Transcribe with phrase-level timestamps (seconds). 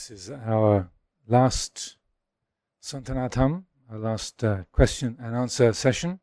[0.00, 0.88] This is our
[1.28, 1.98] last
[2.82, 6.20] Santanatham, our last uh, question and answer session.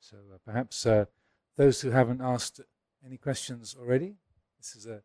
[0.00, 1.04] So uh, perhaps uh,
[1.56, 2.60] those who haven't asked
[3.06, 4.16] any questions already,
[4.58, 5.02] this is a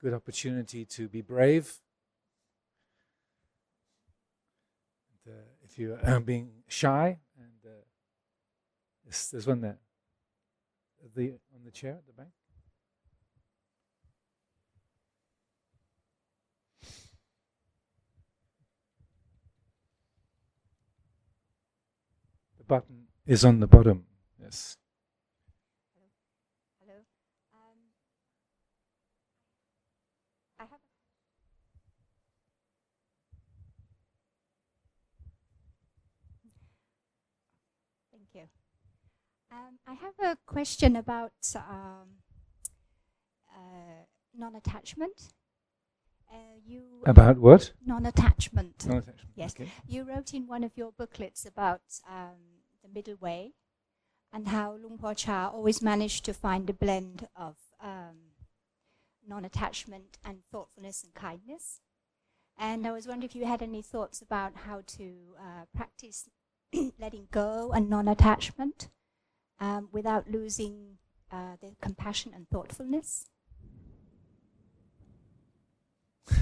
[0.00, 1.74] good opportunity to be brave.
[5.26, 7.84] And, uh, if you are being shy, and uh,
[9.04, 9.78] there's, there's one there,
[11.14, 12.32] the on the chair at the back.
[22.72, 24.04] Button is on the bottom.
[24.40, 24.78] Yes.
[26.80, 26.98] Hello.
[27.52, 27.78] Um,
[30.58, 30.80] I have.
[38.10, 38.48] Thank you.
[39.50, 42.08] Um, I have a question about um,
[43.54, 45.34] uh, non-attachment.
[46.32, 47.72] Uh, you About what?
[47.84, 48.86] non-attachment.
[48.86, 49.28] Non-attachment.
[49.34, 49.52] Yes.
[49.54, 49.70] Okay.
[49.86, 52.61] You wrote in one of your booklets about um, the
[52.92, 53.52] middle way
[54.32, 58.32] and how Luang Por Chah always managed to find a blend of um,
[59.26, 61.80] non attachment and thoughtfulness and kindness.
[62.58, 66.28] And I was wondering if you had any thoughts about how to uh, practice
[66.98, 68.88] letting go and non attachment
[69.60, 70.98] um, without losing
[71.30, 73.28] uh, the compassion and thoughtfulness.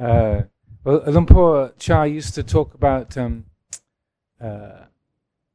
[0.00, 0.42] Uh,
[0.84, 3.46] well, Luang Por Chah used to talk about um,
[4.40, 4.84] uh,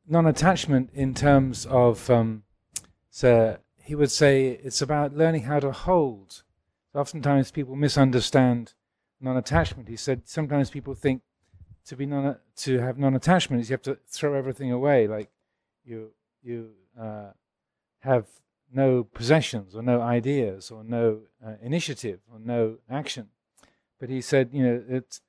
[0.08, 2.10] non-attachment in terms of.
[2.10, 2.44] Um,
[3.10, 6.44] so he would say it's about learning how to hold.
[6.96, 8.74] Oftentimes, people misunderstand
[9.20, 9.90] non-attachment.
[9.90, 11.22] He said sometimes people think
[11.86, 15.30] to be non to have non-attachment is you have to throw everything away, like
[15.84, 16.12] you
[16.42, 17.32] you uh,
[18.00, 18.28] have
[18.72, 23.30] no possessions or no ideas or no uh, initiative or no action.
[24.00, 25.20] But he said, you know, it,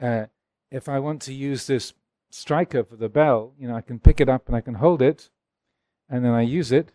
[0.00, 0.26] uh,
[0.70, 1.92] if I want to use this
[2.30, 5.02] striker for the bell, you know, I can pick it up and I can hold
[5.02, 5.30] it,
[6.08, 6.92] and then I use it,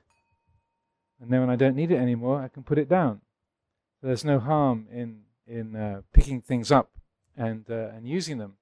[1.20, 3.22] and then when I don't need it anymore, I can put it down.
[4.02, 6.92] There's no harm in in uh, picking things up
[7.36, 8.56] and uh, and using them.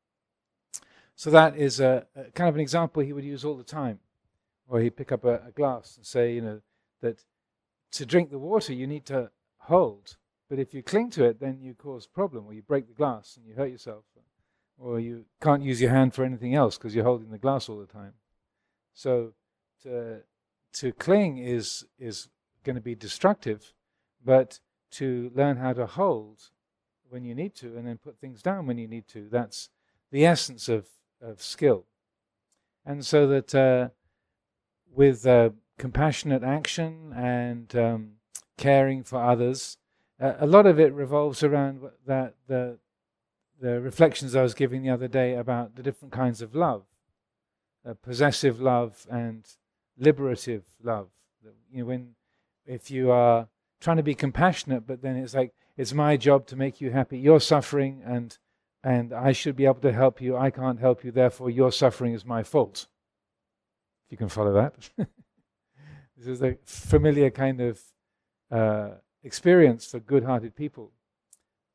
[1.15, 3.99] So that is a, a, kind of an example he would use all the time,
[4.67, 6.61] or he'd pick up a, a glass and say, you know,
[7.01, 7.23] that
[7.91, 10.17] to drink the water you need to hold
[10.51, 13.37] but if you cling to it, then you cause problem, or you break the glass
[13.37, 14.03] and you hurt yourself,
[14.81, 17.77] or you can't use your hand for anything else because you're holding the glass all
[17.77, 18.13] the time.
[18.93, 19.33] So
[19.83, 20.21] to
[20.73, 22.29] to cling is is
[22.63, 23.73] going to be destructive,
[24.23, 24.59] but
[24.91, 26.49] to learn how to hold
[27.09, 29.69] when you need to, and then put things down when you need to, that's
[30.11, 30.87] the essence of
[31.21, 31.85] of skill.
[32.85, 33.89] And so that uh,
[34.91, 38.11] with uh, compassionate action and um,
[38.57, 39.77] caring for others
[40.21, 42.77] uh, a lot of it revolves around that the
[43.61, 46.83] the reflections I was giving the other day about the different kinds of love,
[47.87, 49.45] uh, possessive love and
[49.97, 51.09] liberative love.
[51.71, 52.15] You know, when
[52.65, 53.47] if you are
[53.79, 57.19] trying to be compassionate, but then it's like it's my job to make you happy.
[57.19, 58.37] You're suffering, and
[58.83, 60.35] and I should be able to help you.
[60.35, 62.87] I can't help you, therefore your suffering is my fault.
[64.07, 64.89] If you can follow that,
[66.17, 67.79] this is a familiar kind of.
[68.51, 68.89] Uh,
[69.23, 70.91] experience for good-hearted people,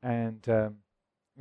[0.02, 0.76] and, um,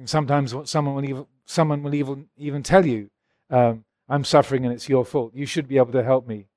[0.04, 3.10] sometimes someone will even someone will even even tell you,
[3.50, 5.34] um, "I'm suffering and it's your fault.
[5.34, 6.48] You should be able to help me,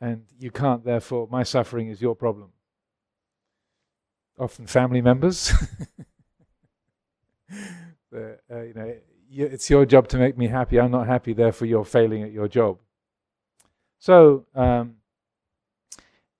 [0.00, 0.84] and you can't.
[0.84, 2.52] Therefore, my suffering is your problem."
[4.38, 5.52] Often, family members.
[8.12, 8.94] but, uh, you know,
[9.30, 10.78] it's your job to make me happy.
[10.78, 12.78] I'm not happy, therefore you're failing at your job.
[13.98, 14.96] So um,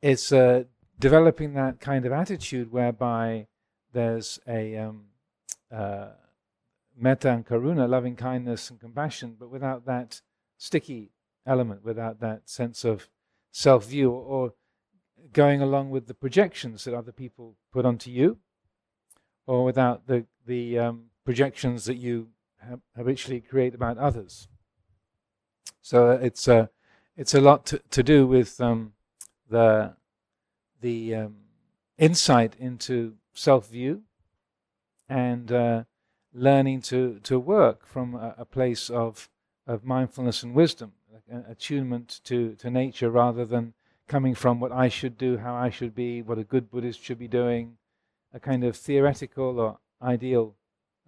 [0.00, 0.65] it's uh,
[0.99, 3.49] developing that kind of attitude whereby
[3.93, 5.06] there's a um,
[5.72, 6.10] uh,
[6.99, 10.21] metta and karuna, loving kindness and compassion, but without that
[10.57, 11.11] sticky
[11.47, 13.09] element, without that sense of
[13.53, 14.55] self view or
[15.33, 18.39] going along with the projections that other people put onto you,
[19.47, 22.29] or without the, the um, projections that you
[22.97, 24.49] habitually create about others.
[25.81, 26.71] So it's a,
[27.17, 28.93] it's a lot to, to do with um,
[29.49, 29.94] the
[30.81, 31.37] the um,
[31.99, 34.03] insight into self view
[35.09, 35.85] and uh,
[36.35, 39.29] learning to, to work from a, a, place of,
[39.67, 40.93] of mindfulness and wisdom,
[41.49, 43.75] attunement to, to nature rather than
[44.07, 47.19] coming from what I should do, how I should be, what a good Buddhist should
[47.19, 47.77] be doing,
[48.33, 50.55] a kind of theoretical or ideal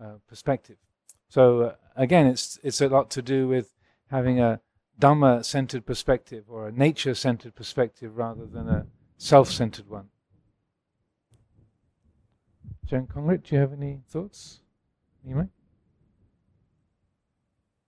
[0.03, 0.77] uh, perspective.
[1.29, 3.75] So uh, again, it's it's a lot to do with
[4.11, 4.61] having a
[5.01, 8.87] Dhamma-centered perspective or a nature-centered perspective rather than a
[9.17, 10.09] self centered one.
[12.85, 14.61] Jen Congrit, do you have any thoughts?
[15.25, 15.49] Anyway?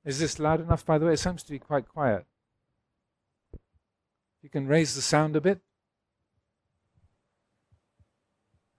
[0.05, 1.13] Is this loud enough, by the way?
[1.13, 2.27] It seems to be quite quiet.
[4.43, 5.61] You can raise the sound a bit.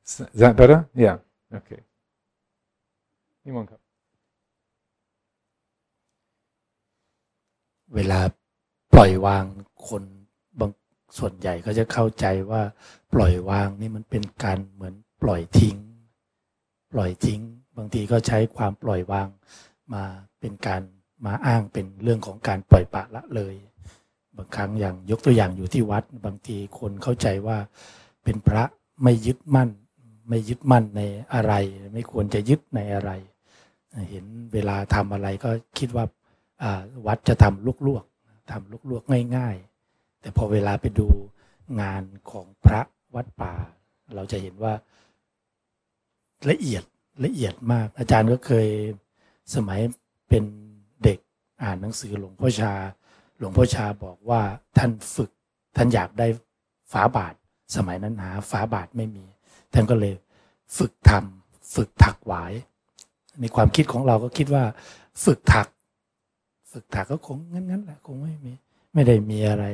[0.06, 0.90] Is that better?
[0.94, 1.18] Yeah.
[1.54, 1.80] Okay.
[3.46, 3.80] Anyone come?
[7.96, 8.20] เวลา
[8.94, 9.46] ปล่อยวาง
[9.88, 10.04] คน
[10.60, 10.72] บาง
[11.18, 12.62] ส่วนใหญ่ก็จะเข้าใจว่า
[13.14, 15.78] ปล่อยวางนี่มันเป็นการเหมือนปล่อยทิ้ง
[16.94, 17.42] ปล่อยทิ้ง
[17.78, 19.28] บางทีก็ใช้ความปล่อยวาง
[19.94, 20.04] มา
[20.40, 20.82] เป็นการ
[21.26, 23.56] มาอ้างเป็นเรื่องของการปล่อยปะละเลย
[24.38, 27.58] บางครั้งอย่างยกตัวอย่างอยู่ที่วัด บางทีคนเข้าใจว่า
[28.24, 28.64] เป็นพระ
[29.04, 29.70] ไม่ยึดมั่น
[30.30, 31.02] ไม่ยึดมั่นใน
[31.34, 31.54] อะไร
[31.94, 33.12] ไม่ควรจะยึดในอะไร
[34.10, 35.50] เห็นเวลาทำอะไรก็
[35.80, 36.06] คิดว่า
[37.08, 39.56] วัดจะทำลวกๆทำลวกๆง่าย
[39.88, 41.08] ๆ แต่พอเวลาไปดู
[41.82, 42.82] งานของพระ
[43.16, 43.54] วัดป่า
[44.16, 44.74] เราจะเห็นว่า
[46.50, 46.84] ละเอียด
[47.26, 48.68] ละเอียดมาก อาจารย์ก็เคย
[49.56, 49.80] สมัย
[50.30, 50.44] เป็น
[51.04, 51.20] เด็ก
[51.64, 52.74] อ่านหนังสือหลวงพ่อชา
[53.38, 54.42] หลวงพ่อชาบอกว่า
[54.78, 55.30] ท่านฝึก
[55.76, 56.28] ท่านอยากได้
[56.92, 57.34] ฝาบาท
[57.76, 59.26] สมัยนั้นหาฝาบาทไม่มี
[59.74, 60.14] ท่านก็เลย
[60.78, 62.54] ฝึกทำฝึกถักหวาย
[63.40, 64.64] ในความคิดของเราก็คิดว่า
[65.24, 65.68] ฝึกถัก
[66.72, 68.54] ฝึกถักก็คงงั้นๆแหละคงไม่มี
[68.94, 69.66] ไม่ได้มีอะไร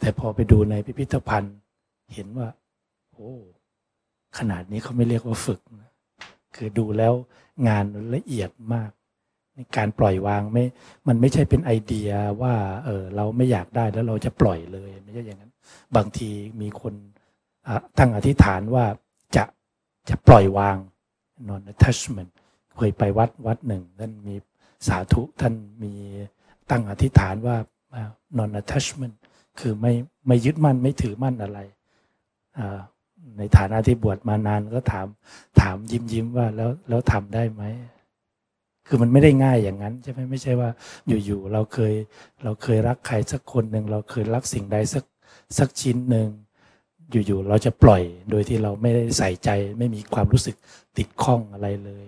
[0.00, 1.56] แต่พอไปดูในพิพิธภัณฑ์
[2.14, 2.48] เห็นว่า
[3.12, 3.32] โอ้
[4.38, 5.90] ขนาดนี้เขาไม่เรียกว่าฝึกนะ
[6.56, 7.12] คือดูแล้ว
[7.68, 8.90] งานละเอียดมาก
[9.54, 10.64] ในการปล่อยวางไม่
[11.08, 12.10] มันไม่ใช่เป็นไอเดีย
[12.42, 12.54] ว่า
[12.84, 15.52] เออเราไม่อยากได้แล้วเราจะปล่อยเลยไม่ใช่อย่างนั้น
[15.96, 16.30] บางที
[16.60, 16.94] มีคน
[17.98, 18.84] ตั้งอธิษฐานว่า
[19.36, 19.44] จะ
[20.08, 20.76] จะปล่อยวาง
[21.48, 22.30] non attachment
[22.76, 24.34] เคยไปวัดวัดหนึ่งท่านมี
[24.88, 25.92] สาธุท่านมี
[26.70, 27.56] ตั้งอธิษฐานว่า
[28.38, 29.16] non attachment
[29.60, 29.92] คือไม่
[30.26, 31.58] ไม่ยึดมั่นไม่ถือมั่นอะไร
[33.38, 35.06] ในฐานะที่บวชมานานก็ถาม
[35.60, 37.62] ถามยิ้มยิ้มว่าแล้วแล้วทำได้ไหม
[38.86, 40.70] คือมันไม่ได้ง่ายอย่างนั้นใช่ไหมไม่ใช่ว่า
[41.06, 41.94] อยู่ๆเราเคย
[42.44, 45.04] เราเคยรักใครสักคนหนึ่งเราเคยรักสิ่งใดสัก
[45.58, 46.28] สักชิ้นหนึ่ง
[47.10, 50.56] อยู่ๆเราจะปล่อยโดยที่เราไม่ได้ใส่ใจ ไม่มีความรู้สึก
[50.96, 52.04] ติดข้องอะไรเลย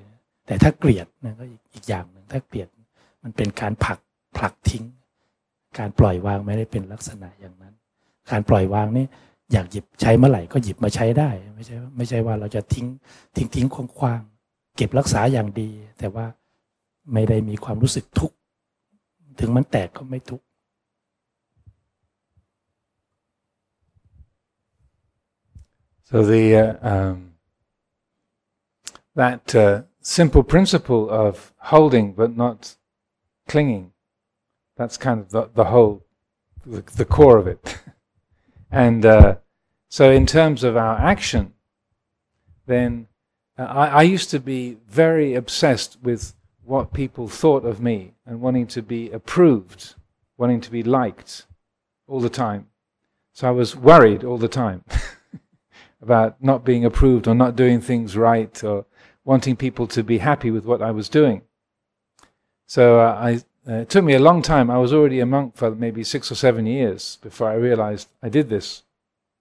[0.46, 1.44] แต่ถ้าเกลียดนะก็
[1.74, 2.68] อีกอย่างหนึ่งถ้าเกลียด
[3.22, 3.98] มันเป็นการผลัก
[4.38, 4.84] ผลักทิ้ง
[5.78, 7.74] การปล่อยวางไม่ได้เป็นลักษณะอย่างนั้น
[8.30, 9.06] การปล่อยวางนี่
[9.52, 12.86] อยากหยิบใช้เมื่อไหร่ก็หยิบมาใช้ได้ ไม่ใช่ไม่ใช่ว่าเราจะทิ้ง
[13.36, 14.20] ทิ้งทิ้งคงควาง
[14.76, 16.26] เก็บรักษาอย่างดี แต่ว่า
[17.12, 18.36] ไม่ได้มีความรู้สึกทุกข์
[19.38, 20.44] ถึงมันแตกก็ไม่ทุกข์
[26.10, 27.34] So the uh, um,
[29.14, 32.76] that uh, simple principle of holding but not
[33.46, 33.92] clinging,
[34.74, 36.04] that's kind of the, the whole,
[36.64, 37.60] the, the core of it.
[38.70, 39.36] And uh,
[39.88, 41.54] so, in terms of our action,
[42.66, 43.08] then
[43.58, 46.34] uh, I, I used to be very obsessed with
[46.64, 49.94] what people thought of me and wanting to be approved,
[50.36, 51.46] wanting to be liked
[52.06, 52.66] all the time.
[53.32, 54.84] So I was worried all the time.
[56.00, 58.86] about not being approved or not doing things right or
[59.24, 61.42] wanting people to be happy with what I was doing.
[62.66, 64.70] So uh, I, uh, it took me a long time.
[64.70, 68.28] I was already a monk for maybe six or seven years before I realized I
[68.28, 68.82] did this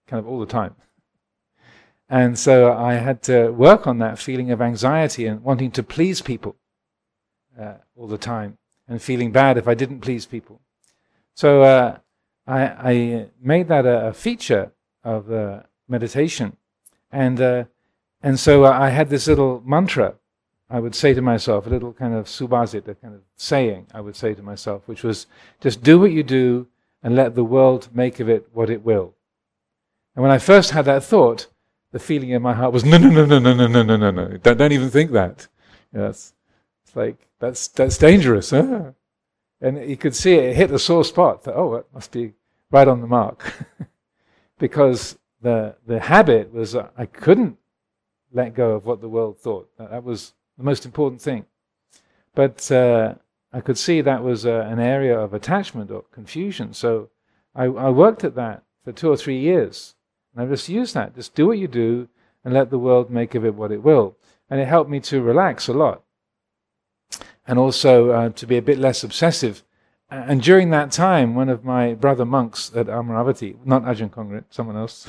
[0.07, 0.75] kind of all the time.
[2.09, 6.21] And so I had to work on that feeling of anxiety and wanting to please
[6.21, 6.55] people
[7.59, 10.61] uh, all the time and feeling bad if I didn't please people.
[11.33, 11.97] So uh,
[12.45, 14.71] I, I, made that a, a feature
[15.03, 16.55] of the meditation.
[17.11, 17.65] And, uh,
[18.21, 20.15] and so uh, I had this little mantra
[20.69, 24.01] I would say to myself, a little kind of subhasit, a kind of saying I
[24.01, 25.27] would say to myself, which was
[25.61, 26.67] just do what you do
[27.01, 29.13] and let the world make of it what it will.
[30.15, 31.47] And when I first had that thought,
[31.91, 34.11] the feeling in my heart was no, no, no, no, no, no, no, no, no,
[34.11, 34.37] no.
[34.37, 35.47] Don't, don't even think that.
[35.95, 36.33] Yes,
[36.83, 38.49] it's like that's that's dangerous.
[38.49, 38.91] Huh?
[39.61, 41.43] And you could see it, it hit a sore spot.
[41.43, 42.33] That, oh, it must be
[42.71, 43.53] right on the mark,
[44.59, 47.57] because the the habit was uh, I couldn't
[48.33, 49.69] let go of what the world thought.
[49.77, 51.45] That, that was the most important thing.
[52.35, 53.15] But uh,
[53.51, 56.73] I could see that was uh, an area of attachment or confusion.
[56.73, 57.09] So
[57.55, 59.95] I, I, worked at that for two or three years,
[60.33, 61.15] and I just used that.
[61.15, 62.09] Just do what you do,
[62.43, 64.15] and let the world make of it what it will.
[64.49, 66.03] And it helped me to relax a lot,
[67.47, 69.63] and also uh, to be a bit less obsessive
[70.09, 74.77] and during that time, one of my brother monks at Amaravati, not Ajahn Kongret, someone
[74.77, 75.05] else,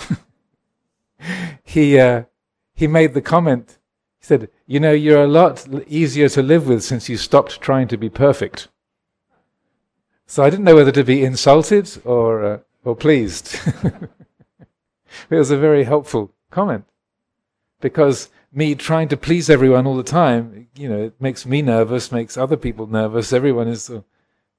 [1.62, 2.24] he, uh,
[2.74, 3.77] he made the comment,
[4.28, 7.96] said, You know, you're a lot easier to live with since you stopped trying to
[7.96, 8.68] be perfect.
[10.26, 13.58] So I didn't know whether to be insulted or, uh, or pleased.
[15.30, 16.84] it was a very helpful comment
[17.80, 22.12] because me trying to please everyone all the time, you know, it makes me nervous,
[22.12, 23.32] makes other people nervous.
[23.32, 24.02] Everyone is uh,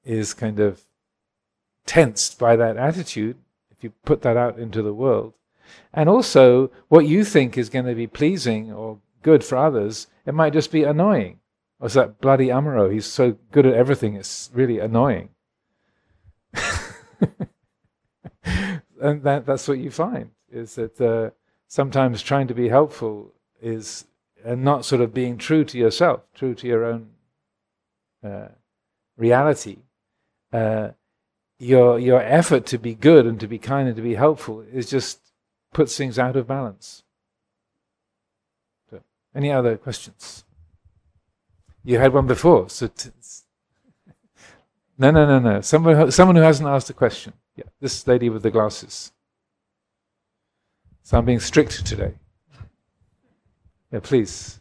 [0.04, 0.82] is kind of
[1.86, 3.38] tensed by that attitude.
[3.70, 5.34] If you put that out into the world,
[5.94, 10.34] and also what you think is going to be pleasing or good for others, it
[10.34, 11.40] might just be annoying.
[11.78, 12.92] What's that bloody Amaro?
[12.92, 15.30] He's so good at everything; it's really annoying.
[18.44, 21.30] and that, that's what you find is that uh,
[21.68, 24.06] sometimes trying to be helpful is
[24.44, 27.10] and not sort of being true to yourself, true to your own
[28.24, 28.48] uh,
[29.18, 29.80] reality.
[30.52, 30.90] Uh,
[31.60, 34.90] your your effort to be good and to be kind and to be helpful is
[34.90, 35.20] just
[35.74, 37.04] puts things out of balance.
[39.33, 40.45] So, any other questions?
[41.85, 43.11] You had one before, so t-
[44.97, 45.61] no, no, no, no.
[45.61, 47.33] Someone, someone who hasn't asked a question.
[47.57, 49.13] Yeah, this lady with the glasses.
[51.03, 52.15] So I'm being strict today.
[53.93, 54.61] Yeah, please.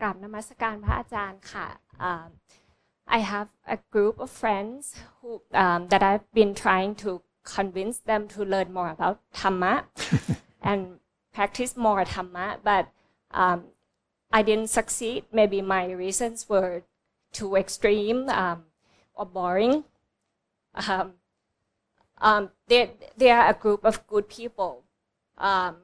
[0.00, 1.66] กราบนมัสการพระอาจารย์ค่ะ
[2.08, 2.28] um,
[3.16, 4.80] I have a group of friends
[5.16, 5.30] who
[5.62, 7.10] um, that I've been trying to
[7.56, 9.74] convince them to learn more about Dhamma
[10.68, 10.80] and
[11.36, 12.84] practice more Dhamma, but
[13.42, 13.58] um,
[14.33, 15.25] I didn't succeed.
[15.31, 16.81] Maybe my reasons were
[17.31, 18.63] too extreme um,
[19.13, 19.83] or boring.
[20.73, 21.13] Um,
[22.17, 24.83] um, they, they are a group of good people,
[25.37, 25.75] um,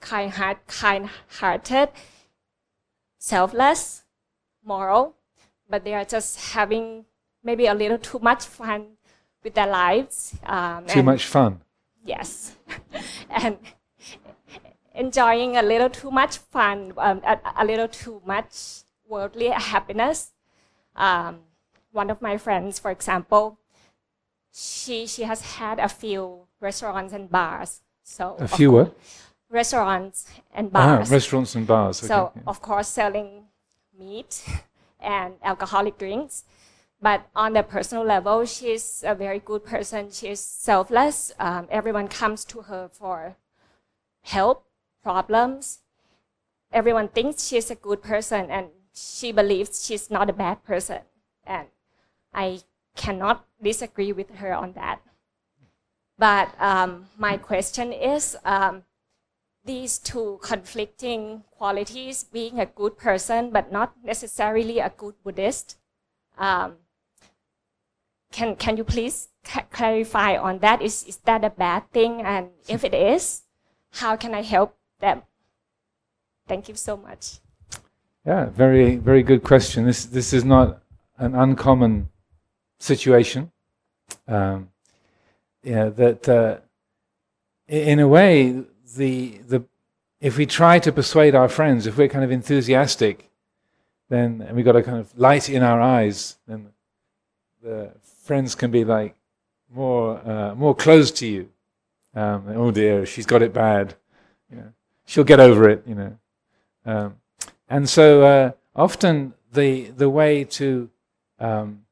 [0.00, 1.88] kind heart, kind-hearted,
[3.16, 4.04] selfless,
[4.62, 5.16] moral,
[5.68, 7.06] but they are just having
[7.42, 8.98] maybe a little too much fun
[9.42, 10.34] with their lives.
[10.44, 11.62] Um, Too much fun.
[12.04, 12.56] Yes,
[13.30, 13.56] and
[14.94, 20.32] enjoying a little too much fun, um, a, a little too much worldly happiness.
[20.96, 21.40] Um,
[21.92, 23.58] one of my friends, for example,
[24.52, 27.80] she she has had a few restaurants and bars.
[28.02, 28.96] So A few what?
[29.50, 31.10] restaurants and Ah, bars.
[31.10, 31.98] restaurants and bars.
[32.00, 32.08] Okay.
[32.08, 32.42] So yeah.
[32.46, 33.44] of course selling
[33.98, 34.44] meat
[35.00, 36.44] and alcoholic drinks.
[37.00, 40.10] But on the personal level, she's a very good person.
[40.10, 41.32] She's selfless.
[41.38, 43.36] Um, everyone comes to her for
[44.22, 44.63] help,
[45.04, 45.78] problems.
[46.72, 51.02] Everyone thinks she's a good person, and she believes she's not a bad person.
[51.46, 51.68] And
[52.32, 52.62] I
[52.96, 55.00] cannot disagree with her on that.
[56.18, 58.36] But um, my question is.
[58.44, 58.82] Um,
[59.64, 65.78] these two conflicting qualities, being a good person but not necessarily a good Buddhist.
[66.38, 66.74] Um,
[68.30, 69.28] can, can you please
[69.70, 70.82] clarify on that?
[70.82, 72.20] Is, is that a bad thing?
[72.22, 73.42] And if it is,
[73.92, 75.22] how can I help them?
[76.48, 77.40] Thank you so much.
[78.26, 79.84] Yeah, very, very good question.
[79.84, 80.82] This, this is not
[81.18, 82.08] an uncommon
[82.78, 83.52] situation.
[84.26, 84.70] Um,
[85.62, 86.56] yeah, that uh,
[87.68, 88.64] in a way,
[88.96, 89.64] the the
[90.20, 93.30] if we try to persuade our friends, if we're kind of enthusiastic,
[94.10, 96.68] then and we've got a kind of light in our eyes, then
[97.62, 99.14] the friends can be like
[99.74, 101.48] more uh, more closed to you.
[102.14, 103.94] Um, oh dear, she's got it bad.
[104.50, 104.72] Know,
[105.04, 105.82] she'll get over it.
[105.86, 106.18] You know.
[106.86, 107.16] Um,
[107.68, 110.90] and so uh, often the the way to
[111.38, 111.84] um,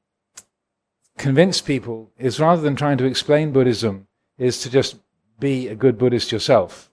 [1.17, 4.07] convince people is rather than trying to explain Buddhism,
[4.39, 4.97] is to just
[5.39, 6.91] be a good Buddhist yourself.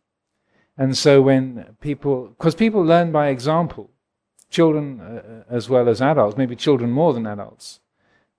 [0.77, 3.89] And so when people, because people learn by example,
[4.49, 7.79] children uh, as well as adults, maybe children more than adults,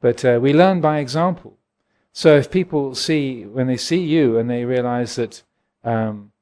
[0.01, 1.59] but uh, we learn by example.
[2.13, 5.43] So if people see, when they see you and they realize that
[5.85, 6.33] um,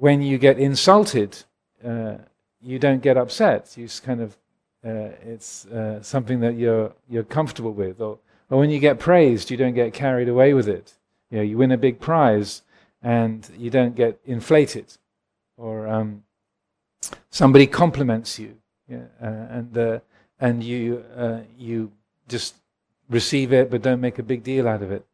[0.00, 1.36] when you get insulted,
[1.84, 2.14] uh,
[2.62, 3.76] you don't get upset.
[3.76, 4.36] You kind of,
[4.84, 8.00] uh, it's uh, something that you're you're comfortable with.
[8.00, 10.94] Or, or when you get praised, you don't get carried away with it.
[11.30, 12.62] You know, you win a big prize,
[13.02, 14.96] and you don't get inflated.
[15.58, 16.24] Or um,
[17.30, 18.56] somebody compliments you,
[18.88, 20.00] yeah, uh, and uh,
[20.40, 21.92] and you uh, you
[22.26, 22.54] just
[23.10, 25.04] receive it, but don't make a big deal out of it.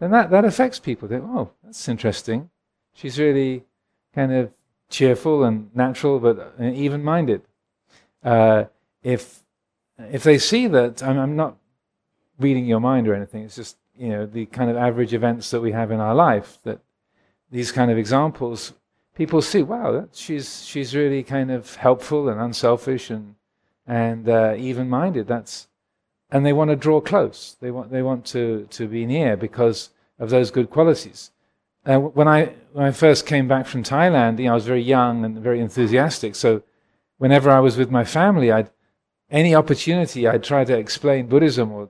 [0.00, 1.06] Then that that affects people.
[1.06, 2.50] They, oh, that's interesting.
[2.92, 3.62] She's really
[4.14, 4.52] kind of
[4.90, 7.42] cheerful and natural, but uh, even-minded.
[8.22, 8.64] Uh,
[9.02, 9.42] if
[9.98, 11.56] if they see that, I'm, I'm not
[12.38, 13.44] reading your mind or anything.
[13.44, 16.58] It's just you know the kind of average events that we have in our life.
[16.64, 16.80] That
[17.50, 18.72] these kind of examples,
[19.14, 23.34] people see, wow, that, she's she's really kind of helpful and unselfish and
[23.86, 25.26] and uh, even-minded.
[25.26, 25.68] That's
[26.30, 27.56] and they want to draw close.
[27.60, 31.31] They want they want to to be near because of those good qualities.
[31.84, 34.82] Uh, when I when I first came back from Thailand, you know, I was very
[34.82, 36.34] young and very enthusiastic.
[36.34, 36.62] So
[37.18, 38.70] whenever I was with my family, I'd
[39.30, 41.88] any opportunity I'd try to explain Buddhism or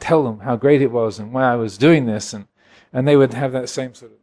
[0.00, 2.46] tell them how great it was and why I was doing this, and
[2.92, 4.18] and they would have that same sort of.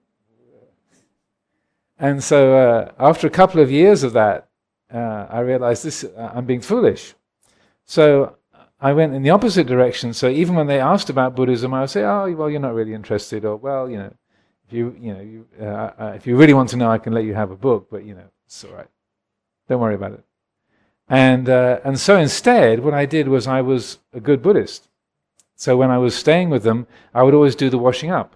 [1.97, 4.49] And so uh, after a couple of years of that,
[4.93, 7.13] uh, I realized this, uh, I'm being foolish.
[7.85, 8.35] So
[8.81, 10.13] I went in the opposite direction.
[10.13, 12.93] So even when they asked about Buddhism, I would say, "Oh, well, you're not really
[12.93, 14.13] interested," or "Well, you know,
[14.67, 17.13] if you, you know, you, uh, uh, if you really want to know, I can
[17.13, 18.87] let you have a book, but you know, it's all right.
[19.69, 20.23] Don't worry about it."
[21.07, 24.89] And uh, and so instead, what I did was I was a good Buddhist.
[25.55, 28.35] So when I was staying with them, I would always do the washing up,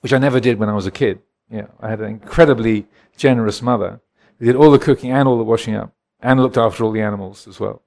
[0.00, 1.20] which I never did when I was a kid.
[1.50, 4.00] You know, I had an incredibly generous mother
[4.38, 7.02] who did all the cooking and all the washing up, and looked after all the
[7.02, 7.82] animals as well.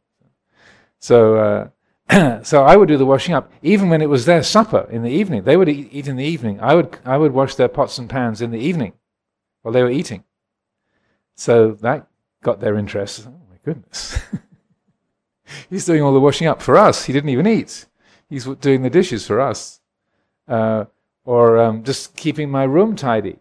[0.99, 1.69] So, uh,
[2.43, 5.11] so I would do the washing up, even when it was their supper in the
[5.11, 5.43] evening.
[5.43, 6.59] They would eat, in the evening.
[6.59, 8.93] I would, I would wash their pots and pans in the evening
[9.61, 10.23] while they were eating.
[11.35, 12.07] So that
[12.41, 13.27] got their interest.
[13.27, 14.17] Oh my goodness.
[15.69, 17.05] He's doing all the washing up for us.
[17.05, 17.85] He didn't even eat.
[18.27, 19.79] He's doing the dishes for us.
[20.47, 20.85] Uh,
[21.25, 23.37] or um, just keeping my room tidy.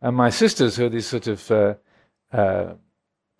[0.00, 1.74] And my sisters, who are these sort of uh,
[2.32, 2.74] uh,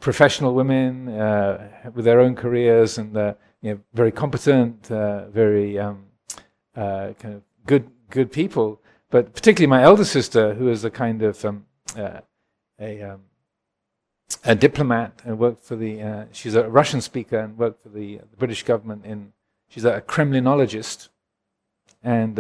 [0.01, 5.79] professional women uh, with their own careers and uh, you know, very competent, uh, very
[5.79, 6.05] um,
[6.77, 8.81] uh, kind of good good people.
[9.11, 12.21] But particularly my elder sister, who is a kind of um, uh,
[12.81, 13.21] a um,
[14.45, 16.03] a diplomat and worked for the.
[16.03, 19.33] Uh, she's a Russian speaker and worked for the, the, British government in.
[19.69, 21.09] She's a Kremlinologist,
[22.03, 22.37] and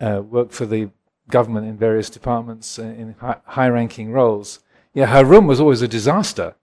[0.00, 0.90] worked for the
[1.30, 4.60] government in various departments in high, high-ranking roles.
[4.92, 6.54] Yeah, her room was always a disaster.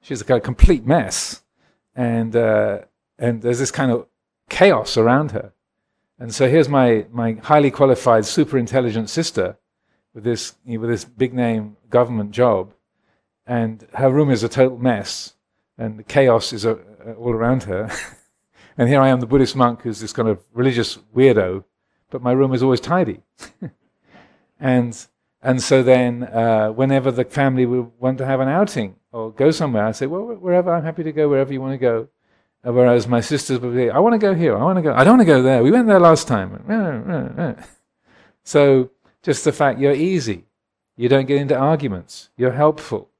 [0.00, 1.42] She's a complete mess
[1.94, 2.80] and uh,
[3.18, 4.06] and there's this kind of
[4.48, 5.52] chaos around her.
[6.18, 9.58] And so here's my my highly qualified, super intelligent sister
[10.14, 12.72] with this with this big name government job,
[13.46, 15.34] and her room is a total mess,
[15.78, 16.76] and the chaos is uh,
[17.18, 17.90] all around her.
[18.78, 21.64] and here I am, the Buddhist monk, who's this kind of religious weirdo,
[22.10, 23.20] but my room is always tidy.
[24.60, 25.06] and
[25.42, 29.50] and so then, uh, whenever the family would want to have an outing or go
[29.50, 32.08] somewhere, I say, well, wherever, I'm happy to go wherever you want to go.
[32.66, 34.92] Uh, whereas my sisters would be, I want to go here, I want to go,
[34.92, 35.62] I don't want to go there.
[35.62, 37.56] We went there last time.
[38.42, 38.90] So
[39.22, 40.46] just the fact you're easy,
[40.96, 43.10] you don't get into arguments, you're helpful,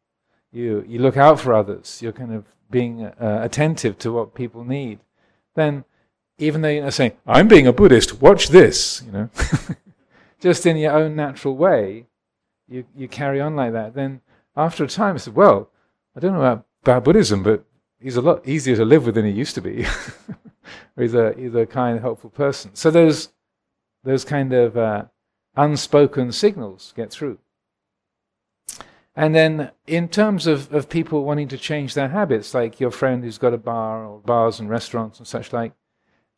[0.50, 4.64] you, you look out for others, you're kind of being uh, attentive to what people
[4.64, 4.98] need.
[5.54, 5.84] Then,
[6.38, 9.30] even though you're saying, I'm being a Buddhist, watch this, you know,
[10.40, 12.06] just in your own natural way,
[12.70, 14.20] you, you carry on like that, then
[14.56, 15.70] after a time, I said, well,
[16.16, 17.64] I don't know about, about Buddhism, but
[18.00, 19.84] he's a lot easier to live with than he used to be.
[20.96, 22.74] he's, a, he's a kind, helpful person.
[22.74, 23.30] So those,
[24.04, 25.04] those kind of uh,
[25.56, 27.38] unspoken signals get through.
[29.16, 33.24] And then, in terms of, of people wanting to change their habits, like your friend
[33.24, 35.72] who's got a bar or bars and restaurants and such like,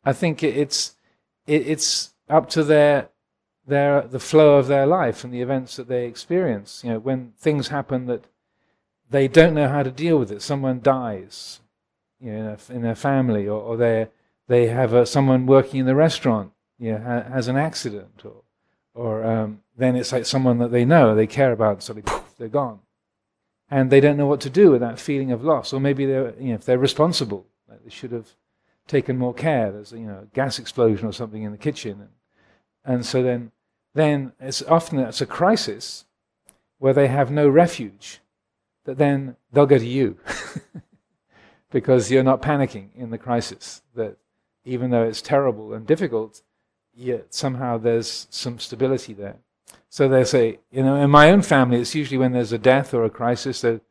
[0.03, 0.95] I think it's
[1.47, 3.09] it, it's up to their
[3.65, 6.81] their the flow of their life and the events that they experience.
[6.83, 8.25] You know, when things happen that
[9.09, 11.61] they don't know how to deal with it, someone dies,
[12.19, 14.07] you know, in, a, in their family, or, or they
[14.47, 18.43] they have a, someone working in the restaurant, you know, ha, has an accident, or
[18.93, 22.47] or um, then it's like someone that they know, they care about, so poof, they're
[22.47, 22.79] gone,
[23.69, 25.73] and they don't know what to do with that feeling of loss.
[25.73, 28.29] Or maybe they're, you know, if they're responsible, like they should have
[28.87, 29.71] taken more care.
[29.71, 32.09] There's you know a gas explosion or something in the kitchen, and
[32.85, 33.51] and so then,
[33.93, 36.05] then it's often it's a crisis
[36.79, 38.19] where they have no refuge,
[38.85, 40.17] that then they'll go to you
[41.71, 43.81] because you're not panicking in the crisis.
[43.95, 44.17] That
[44.65, 46.41] even though it's terrible and difficult,
[46.95, 49.37] yet somehow there's some stability there.
[49.89, 52.93] So they say, you know, in my own family, it's usually when there's a death
[52.93, 53.81] or a crisis that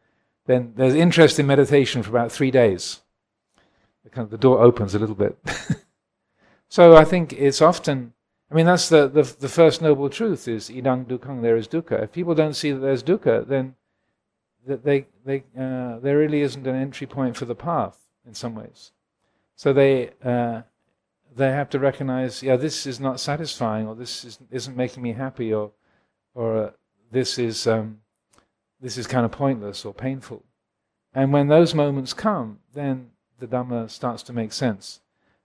[0.47, 3.01] then there's interest in meditation for about three days.
[4.05, 5.39] The, kind of, the door opens a little bit.
[6.69, 8.15] so I think it's often
[8.53, 12.03] I mean, that's the, the, the first noble truth is idang dukkang, there is dukkha.
[12.03, 13.77] If people don't see that there's dukkha, then
[14.67, 18.55] that they, they, uh, there really isn't an entry point for the path in some
[18.55, 18.93] ways.
[19.57, 20.63] So they, uh,
[21.35, 25.15] they have to recognize, yeah, this is not satisfying, or this is, isn't making me
[25.15, 25.71] happy, or,
[26.35, 26.71] or uh,
[27.11, 28.01] this, is, um,
[28.83, 30.45] this is kind of pointless or painful.
[31.15, 35.01] And when those moments come, then the Dhamma starts to make sense.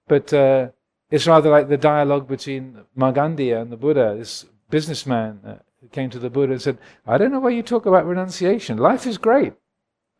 [0.09, 0.69] But uh,
[1.09, 6.09] it's rather like the dialogue between Magandiya and the Buddha, this businessman uh, who came
[6.09, 8.77] to the Buddha and said, I don't know why you talk about renunciation.
[8.77, 9.53] Life is great.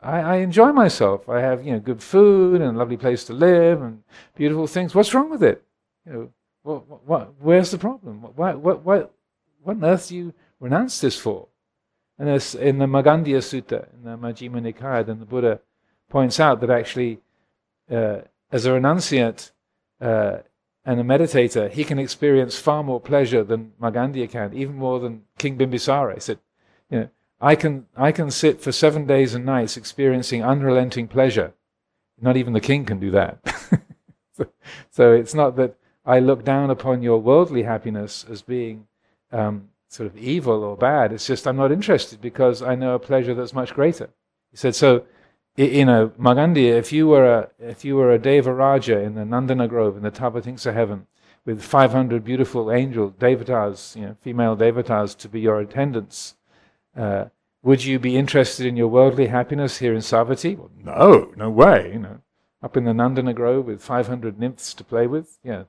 [0.00, 1.28] I, I, enjoy myself.
[1.28, 4.02] I have, you know, good food and a lovely place to live and
[4.36, 4.94] beautiful things.
[4.94, 5.62] What's wrong with it?
[6.06, 8.22] You know, what, what, where's the problem?
[8.36, 9.12] Why, what, what,
[9.62, 11.48] what on earth do you renounce this for?
[12.18, 15.60] And in the Magandiya Sutta, in the Majjhima Nikaya, then the Buddha
[16.08, 17.18] points out that actually,
[17.90, 18.18] uh,
[18.50, 19.50] as a renunciate,
[20.00, 20.38] uh,
[20.88, 25.24] and a meditator, he can experience far more pleasure than Magandiya can, even more than
[25.36, 26.14] King Bimbisara.
[26.14, 26.38] He said,
[26.90, 27.08] you know,
[27.42, 31.52] I can, I can sit for seven days and nights experiencing unrelenting pleasure.
[32.18, 33.38] Not even the king can do that.
[34.32, 34.46] so,
[34.90, 35.74] so, it's not that
[36.06, 38.86] I look down upon your worldly happiness as being
[39.30, 41.12] um, sort of evil or bad.
[41.12, 44.08] It's just I'm not interested because I know a pleasure that's much greater.
[44.50, 45.04] He said, so,
[45.58, 49.22] you know, Magandiya, if you were a, if you were a Deva Raja in the
[49.22, 51.06] Nandana Grove in the Tavatimsa heaven
[51.44, 56.36] with 500 beautiful angel devatas, you know, female devatas to be your attendants,
[56.96, 57.24] uh,
[57.62, 60.56] would you be interested in your worldly happiness here in Savatthi?
[60.56, 61.90] Well, no, no way.
[61.92, 62.20] You know,
[62.62, 65.64] up in the Nandana Grove with 500 nymphs to play with, yeah,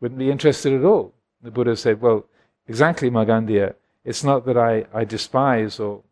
[0.00, 1.12] wouldn't be interested at all.
[1.42, 2.26] The Buddha said, well,
[2.68, 3.74] exactly, Magandiya.
[4.04, 6.02] It's not that I, I despise or,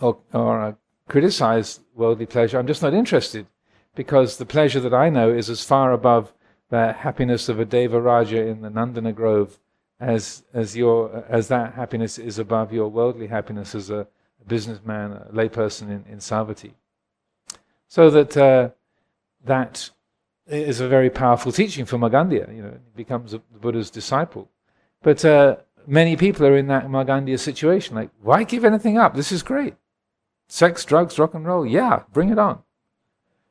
[0.00, 0.72] or, or uh,
[1.08, 2.58] criticize worldly pleasure.
[2.58, 3.46] I'm just not interested
[3.94, 6.32] because the pleasure that I know is as far above
[6.70, 9.58] the happiness of a Deva Raja in the Nandana Grove
[10.00, 14.06] as, as, your, as that happiness is above your worldly happiness as a,
[14.46, 16.72] businessman, a layperson in, in Savatthi.
[17.88, 18.70] So that uh,
[19.44, 19.90] that
[20.46, 22.54] is a very powerful teaching for Magandiya.
[22.54, 24.50] You know, he becomes a, the Buddha's disciple.
[25.02, 27.94] But uh, many people are in that Magandiya situation.
[27.94, 29.14] Like, why give anything up?
[29.14, 29.74] This is great.
[30.48, 31.66] Sex, drugs, rock and roll.
[31.66, 32.62] Yeah, bring it on.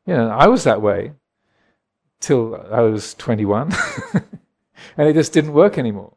[0.05, 1.13] You know, I was that way
[2.19, 3.73] till I was 21,
[4.97, 6.15] and it just didn't work anymore.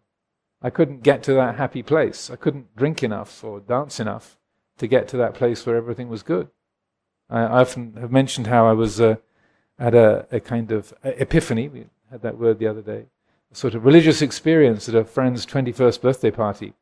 [0.62, 2.30] I couldn't get to that happy place.
[2.30, 4.38] I couldn't drink enough or dance enough
[4.78, 6.48] to get to that place where everything was good.
[7.28, 9.16] I, often have mentioned how I was uh,
[9.78, 13.06] at a, a, kind of epiphany, we had that word the other day,
[13.52, 16.74] a sort of religious experience at a friend's 21st birthday party.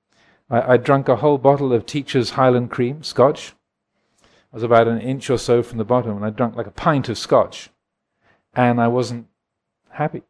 [0.50, 3.54] I, I drank a whole bottle of Teacher's Highland Cream, scotch.
[4.54, 6.70] I was about an inch or so from the bottom, and I drank like a
[6.70, 7.70] pint of scotch.
[8.54, 9.26] And I wasn't
[9.90, 10.22] happy.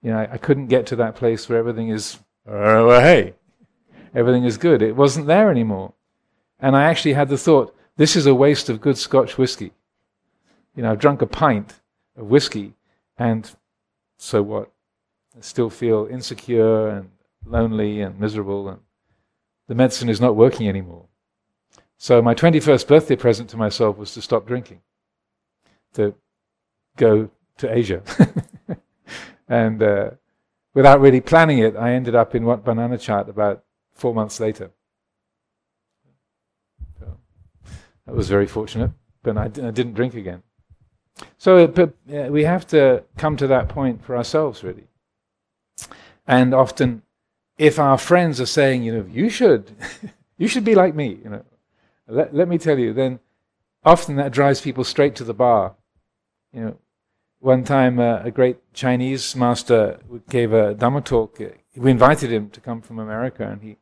[0.00, 2.16] You know, I, I couldn't get to that place where everything is,
[2.48, 3.34] uh, well, hey,
[4.14, 4.80] everything is good.
[4.80, 5.92] It wasn't there anymore.
[6.58, 9.72] And I actually had the thought, this is a waste of good Scotch whiskey.
[10.74, 11.74] You know, I've drunk a pint
[12.16, 12.72] of whiskey,
[13.18, 13.50] and
[14.16, 14.72] so what?
[15.36, 17.10] I still feel insecure and
[17.44, 18.80] lonely and miserable, and
[19.68, 21.04] the medicine is not working anymore.
[21.98, 24.80] So my 21st birthday present to myself was to stop drinking,
[25.94, 26.14] to
[26.96, 28.02] go to Asia.
[29.48, 30.10] and uh,
[30.74, 34.70] without really planning it, I ended up in Wat Pah Nanachat about four months later.
[38.06, 40.42] That was very fortunate, but I, d- I didn't drink again.
[41.38, 44.86] So but, uh, we have to come to that point for ourselves, really.
[46.26, 47.02] And often,
[47.58, 49.72] if our friends are saying, you know, you should,
[50.38, 51.44] you should be like me, you know,
[52.08, 53.20] let, let me tell you, then
[53.84, 55.74] often that drives people straight to the bar.
[56.52, 56.78] You know,
[57.40, 59.98] one time uh, a great Chinese master
[60.30, 61.40] gave a Dhamma talk.
[61.76, 63.76] We invited him to come from America, and he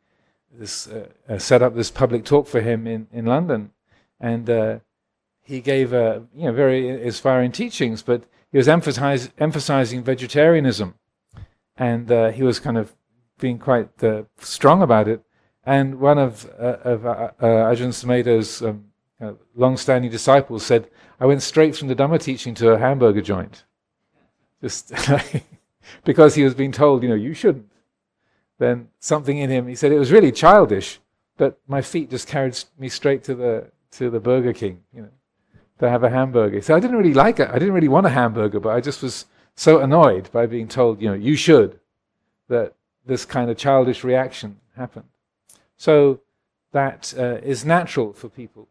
[0.53, 3.71] this, uh, uh, set up this public talk for him in, in London
[4.21, 4.79] and uh,
[5.43, 10.95] he gave you know very inspiring teachings, but he was emphasize, emphasizing vegetarianism,
[11.77, 12.95] and uh, he was kind of
[13.39, 15.23] being quite uh, strong about it.
[15.67, 18.85] And one of uh, of uh, uh, Ajahn Sumedho's um,
[19.55, 23.65] long-standing disciples said, "I went straight from the Dhamma teaching to a hamburger joint,
[24.61, 24.93] just
[26.05, 27.71] because he was being told, you know, you shouldn't."
[28.59, 31.01] Then something in him, he said, it was really childish,
[31.37, 35.11] but my feet just carried me straight to the to the Burger King, you know,
[35.79, 36.61] to have a hamburger.
[36.61, 37.49] So I didn't really like it.
[37.49, 41.01] I didn't really want a hamburger, but I just was so annoyed by being told,
[41.01, 41.79] you know, you should,
[42.49, 42.75] that
[43.07, 45.07] this kind of childish reaction happened.
[45.85, 46.21] So
[46.73, 48.69] that uh, is natural for people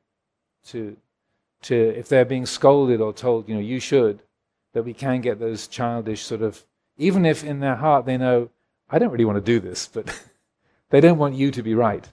[0.69, 0.97] to,
[1.62, 4.23] to, if they're being scolded or told, you know, you should,
[4.73, 6.65] that we can get those childish sort of,
[6.97, 8.49] even if in their heart they know,
[8.89, 10.10] I don't really want to do this, but
[10.89, 12.12] they don't want you to be right.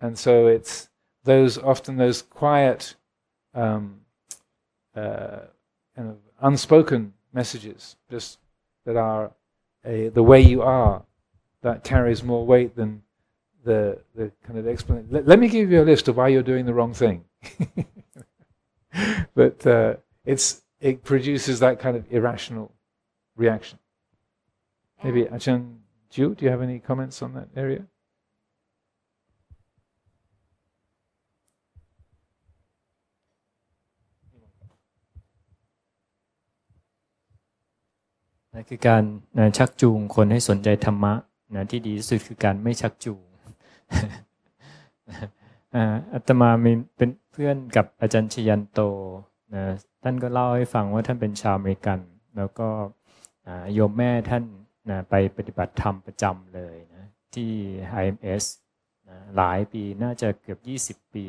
[0.00, 0.88] And so it's
[1.24, 2.94] those often those quiet,
[3.52, 4.00] um,
[4.96, 5.40] uh,
[5.94, 8.38] kind of unspoken messages, just
[8.86, 9.32] that are
[9.84, 11.02] a, the way you are,
[11.60, 13.02] that carries more weight than
[13.63, 15.09] the the kind of explanation.
[15.11, 17.25] Let, let me give you a list of why you're doing the wrong thing.
[19.35, 19.95] but uh,
[20.25, 22.71] it's it produces that kind of irrational
[23.35, 23.79] reaction.
[25.03, 27.85] Maybe Ajahn Ju, do you have any comments on that area?
[38.53, 39.03] นะคือการ
[39.37, 41.13] นะชักจูงคนให้สนใจธรรมะ
[41.55, 43.19] นะที่ดีที่สุดคือการไม่ชักจูง
[46.12, 48.80] อาตมามีเป็นเพื่อนกับอาจารย์ชยันโต
[49.54, 49.64] นะ
[50.02, 52.00] ท่านก็เล่าให้ฟังว่าท่านเป็นชาวอเมริกัน
[52.36, 52.68] แล้วก็
[53.74, 54.44] โยมแม่ท่าน
[54.90, 57.50] นะไปปฏิบัติธรรมประจำเลยนะที่
[58.02, 58.44] IMS
[59.08, 61.26] นะหลายปีน่าจะเกือบยี่สิบปี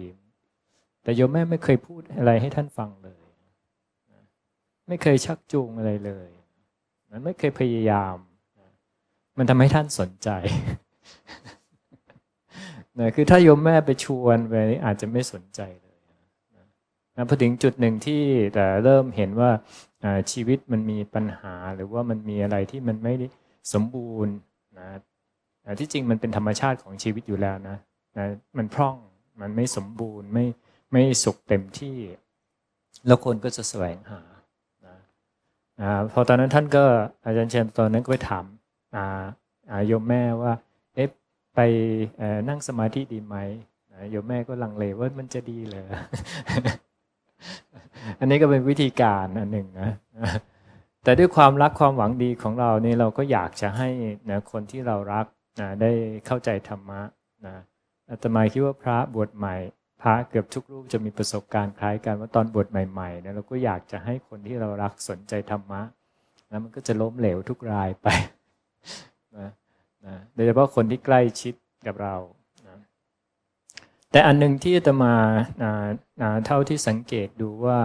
[1.04, 3.22] แต่โยมแม่ไม่เคยพูดอะไรให้ท่านฟังเลย
[4.12, 4.22] นะ
[4.88, 6.30] ไม่เคยชักจูงอะไรเลย
[7.10, 8.18] มันไม่เคยพยายาม
[8.60, 8.70] นะ
[9.38, 10.30] มันทำให้ท่านสนใจ
[13.00, 15.96] นะคือถ้าโยมแม่ไปชวนไปนี่อาจจะไม่สนใจเลย
[17.16, 18.22] นะพอถึงจุดหนึ่งที่
[18.54, 19.52] แต่เริ่มเห็นว่า
[20.32, 23.14] ชีวิตมันมีปัญหาหรือว่ามันมีอะไรที่มันไม่
[23.74, 24.34] สมบูรณ์
[24.80, 24.88] นะ
[25.80, 27.78] ที่จริงมันเป็นธรรมชาติของชีวิตอยู่แล้วนะ
[28.18, 28.26] นะ
[28.58, 28.96] มันพร่อง
[29.42, 30.46] มันไม่สมบูรณ์ไม่
[30.92, 31.98] ไม่สุขเต็มที่
[33.08, 34.22] แล้วคนก็จะแสวงหา
[34.86, 34.98] นะ
[35.82, 36.84] นะพอตอนนั้นท่านก็
[37.26, 38.46] อาจารย์เชนตอนนั้นก็ไปถาม
[39.88, 40.54] โยมแม่ว่า
[41.56, 41.60] ไป
[42.50, 43.36] นั่งสมาธิดีไหม
[44.12, 45.84] โยมแม่ก็ลังเลว่ามันจะดีเลย
[48.20, 49.90] อันนี้ก็เป็นวิธีการอันหนึ่งนะ
[51.04, 53.90] แต่ด้วยความรักความหวังดีของเราเนี่เราก็อยากจะให้
[54.32, 55.26] นะคนที่เรารัก
[55.62, 55.92] นะได้
[56.26, 57.02] เข้าใจธรรมะ
[57.46, 57.56] นะ
[58.10, 59.56] อาตมาคิดว่าพระบวชใหม่
[60.02, 65.82] พระเกือบทุกรูปจะมีประสบการณ์คล้ายกันว่าตอนบวชใหม่ๆนี่ยเราก็อยากจะให้คนที่เรารักสนใจธรรมะ
[66.50, 68.08] แล้วมันก็จะล้มเหลวทุกรายไป
[69.38, 69.50] นะ
[70.08, 71.54] นะโดยเฉพาะคนที่ใกล้ชิด
[71.88, 72.16] กับเรา
[74.12, 75.16] แต่อันหนึ่งที่จะมา
[76.46, 77.80] เท่าที่สังเกตดูว่า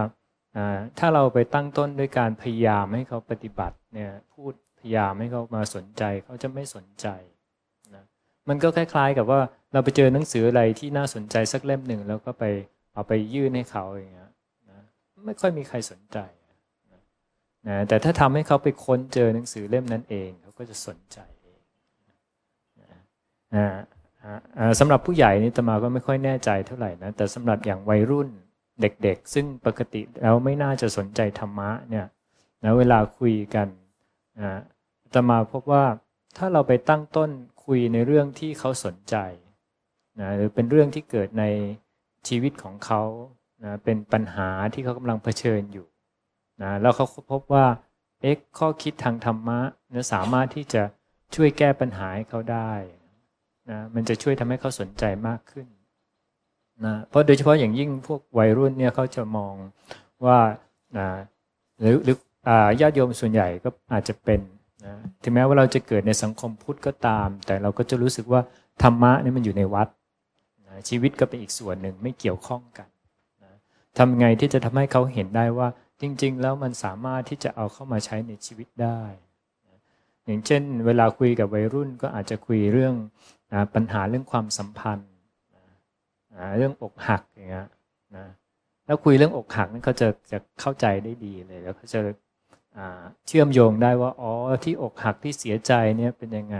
[0.99, 7.07] ถ้าเราไปตั้งต้นด้วยการพยายามให้เขาปฏิบัติเนี่ยพูดพยายามให้เขามาสนใจเขาจะไม่สนใจ
[7.95, 8.03] นะ
[8.49, 9.39] มันก็คล้าย ๆ กับว่า
[9.73, 12.43] เราไปเจอหนังสืออะไรที่น่าสนใจสักเล่มหนึ่งแล้วก็ไป
[12.93, 14.29] เอาไปยื่นให้เขาอย่างเงี้ย
[14.69, 14.79] นะ
[15.25, 16.17] ไม่ค่อยมีใครสนใจ
[17.67, 21.19] นะแต่ถ้าทำให้เขาไปค้นเจอหนังสือเล่มนั้นเองเขาก็จะสนใจ
[24.79, 28.29] สำหรับผู้ใหญ่นี่ตมาก็ไม่ค่อยแน่ใจเท่าไหร่นะแต่สำหรับอย่างวัยรุ่น
[28.81, 32.05] เด็กๆ ซึ่งปกติแล้วไม่น่าจะสนใจธรรมะเนี่ย
[32.63, 33.67] นะเวลาคุยกัน
[35.13, 35.85] ตมาพบว่า
[36.37, 37.29] ถ้าเราไปตั้งต้น
[37.65, 39.15] คุยในเรื่องที่เขาสนใจ
[40.19, 41.45] นะหรือเป็นเรื่องที่เกิดใน
[42.27, 43.03] ชีวิตของเขา
[43.63, 45.87] นะเป็นปัญหาที่เขากำลังเผชิญอยู่
[46.63, 47.65] นะแล้วเขาพบว่า
[48.21, 49.59] เอ็กข้อคิดทางธรรมะ
[49.93, 50.83] นะสามารถที่จะ
[51.35, 52.71] ช่วยแก้ปัญหาให้เขาได้
[53.69, 55.67] นะมันจะช่วยทำให้เขาสนใจมากขึ้น
[56.85, 59.53] นะเพราะโดยเฉพาะอย่างยิ่งพวกวัยรุ่นเนี่ยเขาจะมอง
[60.25, 60.39] ว่า
[60.97, 61.07] นะ
[61.79, 62.17] หรือหรือ
[62.81, 64.39] ญาติโยมส่วนใหญ่ก็อาจจะเป็น
[64.85, 64.93] นะ
[65.23, 68.41] ถึงแม้ว่าเราจะเกิดในสังคมพุทธก็ตาม แต่เราก็จะรู้สึกว่า
[68.83, 69.87] ธรรมะนี่มันอยู่ในวัด
[70.67, 72.87] นะชีวิตก็เป็นอีกส่วนหนึ่งไม่เกี่ยวข้องกัน
[73.43, 73.53] นะ
[73.97, 75.67] ทำไงที่จะทำให้เขาเห็นได้ว่า
[76.01, 79.01] จริง ๆ แล้วมันสามารถที่จะเอาเข้ามาใช้ในชีวิตได้
[80.25, 82.93] อย่างเช่น เวลาคุยกับวัยรุ่นก็อาจจะคุยเรื่อง
[83.53, 85.09] นะปัญหาเรื่องความสัมพันธ์
[86.35, 87.67] นะเรื่องอกหักอย่างเงี้ย
[88.15, 88.25] นะ
[88.85, 91.99] แล้วคุยเรื่องอกหักนั้นเขาจะจะเข้าใจได้ดีเลย แล้วเขาจะ
[93.27, 94.31] เชื่อมโยงได้ว่าอ๋อ
[94.63, 96.57] ที่อกหักที่เสียใจเนี่ยเป็นยังไง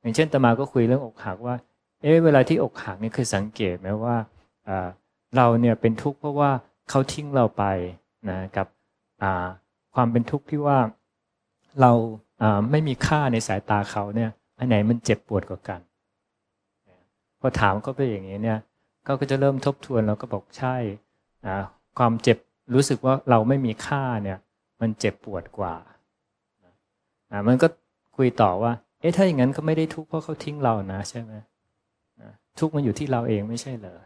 [0.00, 1.56] อย่างเช่นตมาก็คุยเรื่องอกหักว่า
[2.02, 4.16] เอ๊ะเวลาที่อกหักนี่เคยสังเกตไหมว่า
[5.36, 6.50] เราเนี่ยเป็นทุกข์เพราะว่า
[6.90, 7.64] เขาทิ้งเราไป
[8.30, 8.66] นะกับ
[9.94, 10.78] ความเป็นทุกข์ที่ว่า
[11.80, 11.92] เรา
[12.70, 15.80] ไม่มีค่าในสายตาเขาเนี่ยอันไหนมันเจ็บปวดกว่ากัน
[17.40, 18.58] พอถามเขาไปอย่างนี้เนี่ย
[19.04, 20.76] เขาก็จะเริ่มทบทวนแล้วก็บอกใช่
[21.98, 22.38] ความเจ็บ
[22.74, 24.38] รู้สึกว่าเราไม่มีค่าเนี่ย
[24.80, 25.74] มันเจ็บปวดกว่า
[27.48, 27.66] มันก็
[28.16, 31.32] คุยต่อว่า เอ๊ะถ้าอย่างนั้นก็ไม่ได้ทุกข์เพราะเขาทิ้งเรานะใช่ไหม
[32.58, 33.98] ทุกข์มันอยู่ที่เราเองไม่ใช่เหรอ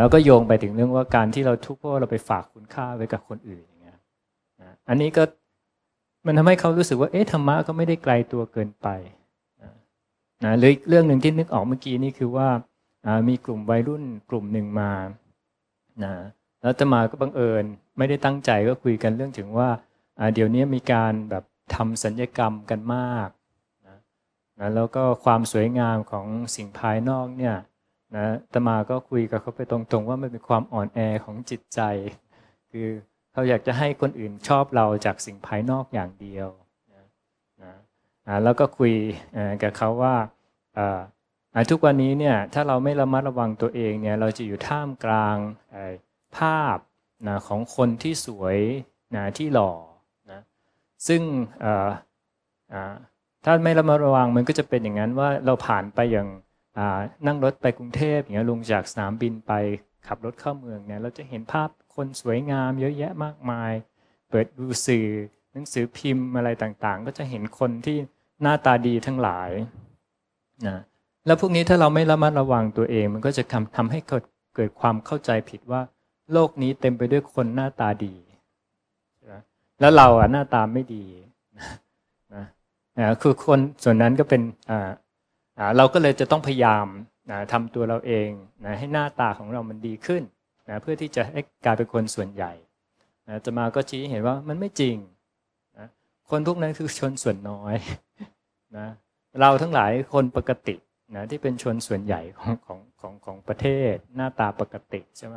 [0.00, 3.98] แล้วก็โยงไปถึงเรื่องว่าการที่เราทุกข์เพราะเราไปฝากคุณค่าไว้กับคนอื่นอย่างเงี้ย
[4.88, 5.22] อันนี้ก็
[6.28, 8.88] มันทำให้เขารู้สึกว่า เอ๊ะธรรมะก็ไม่ได้ไกลตัวเกินไป
[10.44, 12.48] นะหรือเรื่องหนึ่งที่นึกออกเมื่อกี้นี่คือว่า
[13.28, 14.92] มีกลุ่มวัยรุ่นกลุ่มหนึ่งมา
[16.04, 16.12] นะ
[16.62, 17.64] แล้วจะมาก็บังเอิญ
[17.98, 19.68] ไม่ได้ตั้งใจก็คุยกันเรื่องถึงว่า
[20.34, 23.28] เดี๋ยวนี้มีการแบบทำสัญญกรรมกันมาก
[23.86, 23.96] นะ
[24.58, 27.56] นะแล้วก็ความสวยงามของสิ่งภายนอกเนี่ย
[28.16, 31.80] นะตมาก็คุยกับเขาไปตรงๆ ว่ามันเป็นความอ่อนแอของจิตใจ
[32.70, 32.88] คือ
[33.38, 36.48] เขาอยากจะให้คนอื่นชอบเราจากสิ่งภายนอกอย่างเดียว
[38.44, 38.94] แล้วก็คุย
[39.62, 40.16] กับเขาว่า
[41.70, 45.36] ทุกวันนี้เนี่ยถ้าเราไม่ระมัดระวังตัวเองเนี่ยเราจะอยู่ท่ามกลาง
[46.38, 46.78] ภาพ
[47.28, 48.58] นะของคนที่สวย
[49.16, 49.72] นะที่หล่อ
[50.30, 50.40] นะ
[51.08, 51.22] ซึ่ง
[53.44, 56.28] ถ้าไม่ระมัดระวังมันก็จะเป็นอย่างนั้นว่าเราผ่านไปอย่าง
[57.26, 59.52] นั่งรถไปกรุงเทพอย่างเงี้ยลงจากสนามบินไป
[60.06, 61.68] ขับรถเข้าเมืองเนี่ยเราจะเห็นภาพ
[61.98, 63.72] คนสวยงามเยอะแยะมากมาย
[64.30, 65.06] เปิดดูสื่อ
[65.52, 67.96] หนังสือพิมพ์อะไรต่างๆ ก็จะเห็นคนที่
[68.42, 69.50] หน้าตาดีทั้งหลาย
[70.66, 70.78] นะ
[71.26, 74.24] แล้วพวกนี้ถ้าเราไม่ระมัดระวังตัวเอง มันก็จะทำทำให้เกิด
[74.56, 75.80] เกิดความเข้าใจผิดว่า
[76.32, 78.14] โลกนี้เต็มไปด้วยคนหน้าตาดี
[79.80, 81.04] แล้วเราอะหน้าตาไม่ดี
[82.34, 82.44] นะ
[82.98, 84.90] นะคือคนส่วนนั้นก็เป็นอ่า
[85.58, 86.86] อ่าเราก็เลยจะต้องพยายาม
[87.30, 88.28] นะทำตัวเราเอง
[88.64, 90.22] นะให้หน้าตาของเรามันดีขึ้น
[90.68, 92.52] นะเพื่อที่จะให้กลายเป็นคนส่วนใหญ่
[93.28, 94.96] นะจะมาก็ชี้เห็นว่ามันไม่จริง
[95.78, 95.86] นะ
[96.30, 97.76] คนพวกนั้นคือชนส่วนน้อย
[98.76, 98.86] นะ
[99.40, 100.76] เราทั้งหลายคนปกติ
[101.16, 105.36] นะที่เป็นชนส่วนใหญ่ของของของของประเทศหน้าตาปกติใช่ไหม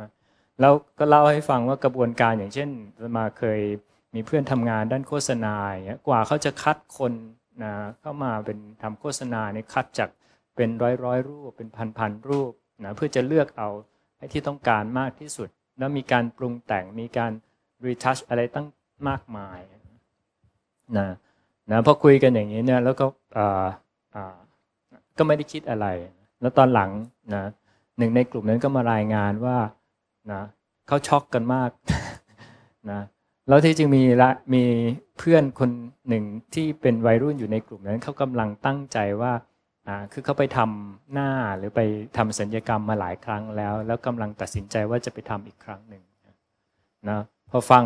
[0.60, 2.68] แล้วก็เล่าให้ฟังว่ากระบวนการอย่างเช่น
[3.18, 3.60] มาเคย
[4.14, 7.12] มีเพื่อนทำงานด้านโฆษณาอย่างเงี้ยกว่าเขาจะคัดคน
[7.62, 10.08] นะเข้ามาเป็นทำโฆษณาเนี่ยคัดจาก
[10.56, 12.52] เป็นร้อยร้อยรูปเป็นพันพันรูป
[12.84, 13.68] นะเพื่อจะเลือกเอา
[14.22, 17.32] ให้ที่ต้องการมากที่สุด แล้วมีการปรุงแต่งมีการ
[17.86, 18.66] รีทัชอะไรตั้ง
[19.08, 19.58] มากมาย
[20.98, 21.08] นะ
[21.70, 23.06] นะพอคุยกันอย่างนี้เนี่ยแล้วก็
[23.36, 23.66] อ่า
[25.16, 25.86] ก็ไม่ได้คิดอะไร
[26.40, 26.90] แล้วตอนหลัง
[27.34, 27.44] นะ
[27.98, 29.58] หนึ่งในกลุ่มนั้นก็มารายงานว่า
[30.32, 30.42] นะ
[30.86, 31.70] เขาช็อกกันมาก
[32.90, 33.00] นะ
[33.48, 34.64] แล้วที่จริงมีละมี
[35.18, 35.70] เพื่อนคน
[36.08, 39.32] หนึ่งที่เป็นวัยรุ่นอยู่ในกลุ่มนั้นเขากำลังตั้งใจว่า
[40.12, 41.80] คือเขาไปทำหน้าหรือไป
[42.16, 46.02] ทำสัญญกรรมมาหลายครั้งแล้ว แล้วกำลังตัดสินใจว่าจะไปทำอีกครั้งหนึ่ง
[47.08, 47.84] นะพอฟัง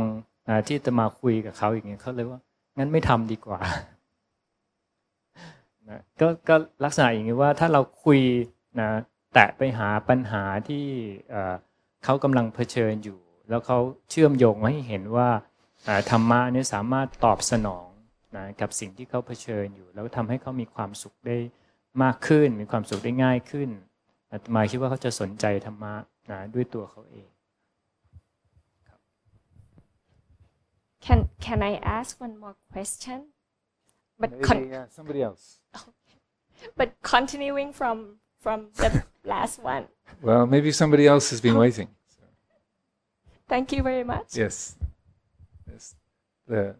[0.68, 2.40] ที่จะมาคุยกับเขาอย่างเงี้ยเขาเลยว่า
[2.78, 3.60] งั้นไม่ทำดีกว่า
[5.88, 8.20] นะก็ก็ลักษณะอย่างนี้ว่าถ้าเราคุย
[8.80, 8.88] นะ
[9.34, 10.84] แตะไปหาปัญหาที่
[12.04, 13.78] เขากำลังเผชิญอยู่ แล้วเขา
[14.10, 15.28] เชื่อมโยงให้เห็นว่า
[16.10, 17.86] ธรรมะนี่สามารถตอบสนอง
[18.36, 21.36] นะกับสิ่งที่เขาเผชิญอยู่ แล้วทำให้เขามีความสุขได้
[22.02, 23.68] มากขึ้น มีความสุขได้ง่ายขึ้น
[24.32, 25.94] อาตมาคิดว่าเขาจะสนใจธรรมะ
[26.30, 27.28] นะด้วยตัวเขาเอง
[31.06, 33.18] Can Can I ask one more question?
[34.18, 35.44] But Maybe, uh, somebody else.
[36.78, 37.96] But continuing from
[38.44, 39.84] from the last one.
[40.22, 41.88] Well, maybe somebody else has been waiting.
[42.08, 42.22] So.
[43.48, 44.28] Thank you very much.
[44.42, 44.76] Yes.
[45.70, 45.94] Yes.
[46.48, 46.74] The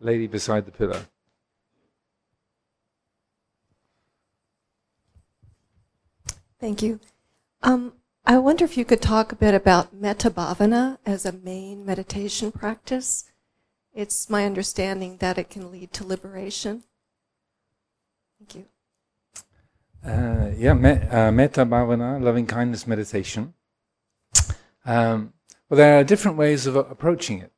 [0.00, 1.02] lady beside the pillar.
[6.62, 7.00] Thank you.
[7.64, 7.94] Um,
[8.24, 12.52] I wonder if you could talk a bit about metta bhavana as a main meditation
[12.52, 13.24] practice.
[13.92, 16.84] It's my understanding that it can lead to liberation.
[18.38, 18.64] Thank you.
[20.08, 23.54] Uh, yeah, me, uh, metta bhavana, loving kindness meditation.
[24.84, 25.32] Um,
[25.68, 27.50] well, there are different ways of approaching it,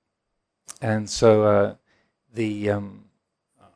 [0.80, 1.74] and so uh,
[2.32, 3.04] the um,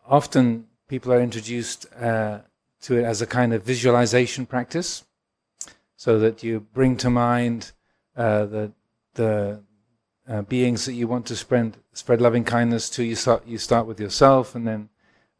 [0.06, 2.38] often people are introduced uh,
[2.80, 5.04] to it as a kind of visualization practice
[5.98, 7.72] so that you bring to mind
[8.16, 8.72] uh, the
[9.14, 9.61] the
[10.28, 13.02] uh, beings that you want to spread spread loving kindness to.
[13.02, 14.88] You start you start with yourself, and then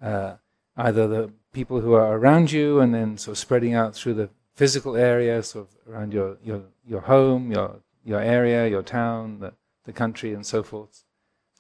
[0.03, 0.35] uh,
[0.77, 4.31] either the people who are around you, and then sort of spreading out through the
[4.53, 9.53] physical area, sort of around your your your home, your your area, your town, the
[9.85, 11.05] the country, and so forth.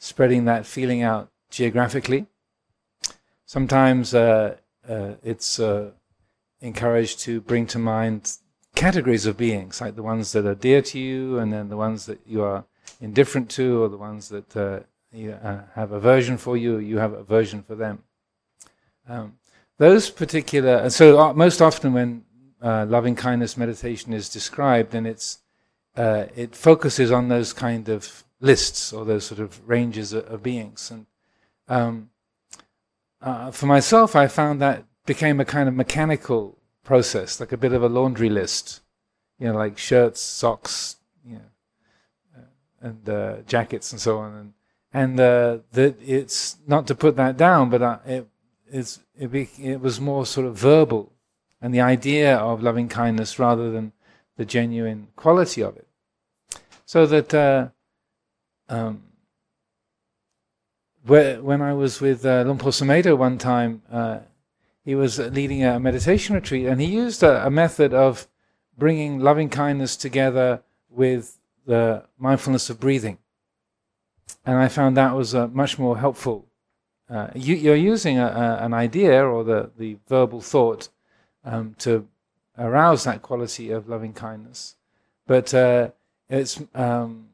[0.00, 2.26] Spreading that feeling out geographically.
[3.46, 4.56] Sometimes uh,
[4.88, 5.92] uh, it's uh,
[6.60, 8.38] encouraged to bring to mind
[8.78, 12.06] categories of beings, like the ones that are dear to you, and then the ones
[12.06, 12.64] that you are
[13.00, 14.80] indifferent to, or the ones that uh,
[15.12, 18.04] you, uh, have aversion for you, you have aversion for them.
[19.08, 19.34] Um,
[19.78, 22.24] those particular, and so uh, most often when
[22.62, 25.38] uh, loving kindness meditation is described, then it's
[25.96, 30.42] uh, it focuses on those kind of lists or those sort of ranges of, of
[30.42, 30.92] beings.
[30.92, 31.06] And
[31.66, 32.10] um,
[33.20, 36.57] uh, for myself, I found that became a kind of mechanical
[36.88, 38.80] process, like a bit of a laundry list,
[39.38, 41.50] you know, like shirts, socks, you know,
[42.38, 44.32] uh, and uh, jackets and so on.
[44.40, 44.52] And
[44.90, 48.26] and uh, that it's not to put that down, but uh, it
[48.72, 51.12] it, be, it was more sort of verbal,
[51.60, 53.92] and the idea of loving kindness rather than
[54.38, 55.88] the genuine quality of it.
[56.86, 57.68] So that uh,
[58.70, 59.02] um,
[61.04, 64.20] when I was with uh, Sumedho one time, uh,
[64.88, 68.26] he was leading a meditation retreat, and he used a, a method of
[68.78, 73.18] bringing loving kindness together with the mindfulness of breathing.
[74.46, 76.46] And I found that was uh, much more helpful.
[77.10, 80.88] Uh, you, are using a, a, an idea or the, the verbal thought
[81.44, 82.08] um, to
[82.58, 84.76] arouse that quality of loving kindness,
[85.26, 85.90] but uh,
[86.30, 87.28] it's um,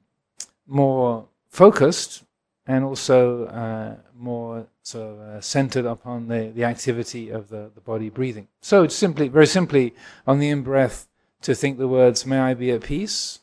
[0.66, 2.23] more focused
[2.66, 7.80] and also uh, more sort of uh, centered upon the, the activity of the, the
[7.80, 8.48] body breathing.
[8.60, 9.94] So it's simply, very simply,
[10.26, 11.06] on the in breath,
[11.42, 13.40] to think the words, May I be at peace,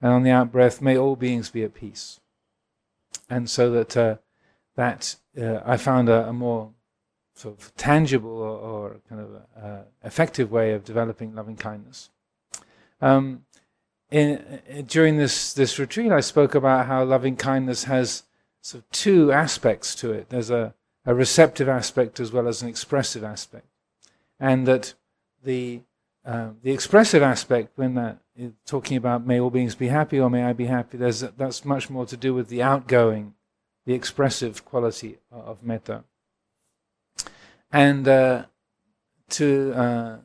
[0.00, 2.20] and on the out breath, May all beings be at peace.
[3.30, 4.16] And so that uh,
[4.74, 6.70] that uh, I found a, a, more
[7.34, 12.10] sort of tangible or, or kind of uh, effective way of developing loving kindness.
[13.00, 13.44] Um,
[14.10, 18.22] in, in, during this, this retreat, I spoke about how loving kindness has
[18.74, 20.28] of two aspects to it.
[20.28, 20.74] There's a
[21.06, 23.66] a receptive aspect as well as an expressive aspect,
[24.38, 24.94] and that
[25.42, 25.80] the
[26.24, 30.28] uh, the expressive aspect, when that is talking about may all beings be happy or
[30.28, 33.34] may I be happy, there's that's much more to do with the outgoing,
[33.86, 36.04] the expressive quality of metta,
[37.72, 38.44] and uh,
[39.30, 40.16] to uh,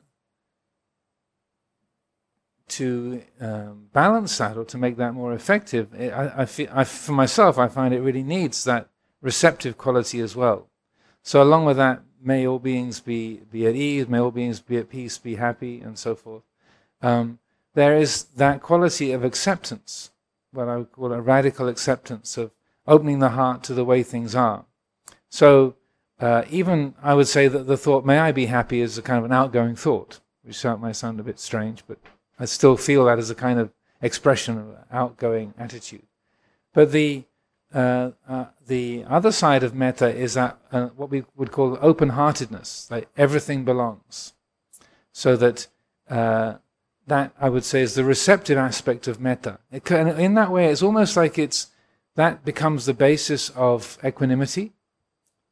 [2.77, 7.11] to um, balance that or to make that more effective, I, I, feel, I, for
[7.11, 8.89] myself, I find it really needs that
[9.21, 10.69] receptive quality as well.
[11.21, 14.77] So, along with that, may all beings be, be at ease, may all beings be
[14.77, 16.43] at peace, be happy, and so forth.
[17.01, 17.39] Um,
[17.73, 20.11] there is that quality of acceptance,
[20.51, 22.51] what I would call a radical acceptance of
[22.87, 24.65] opening the heart to the way things are.
[25.29, 25.75] So,
[26.19, 29.19] uh, even I would say that the thought, may I be happy, is a kind
[29.19, 31.97] of an outgoing thought, which might sound a bit strange, but
[32.39, 33.71] I still feel that as a kind of
[34.01, 36.03] expression of outgoing attitude.
[36.73, 37.23] But the
[37.73, 42.87] uh, uh, the other side of metta is that uh, what we would call open-heartedness,
[42.91, 44.33] like everything belongs,
[45.11, 45.67] so that
[46.07, 46.55] uh,
[47.07, 49.59] that I would say is the receptive aspect of metta.
[49.83, 51.67] Can, in that way, it's almost like it's
[52.15, 54.73] that becomes the basis of equanimity.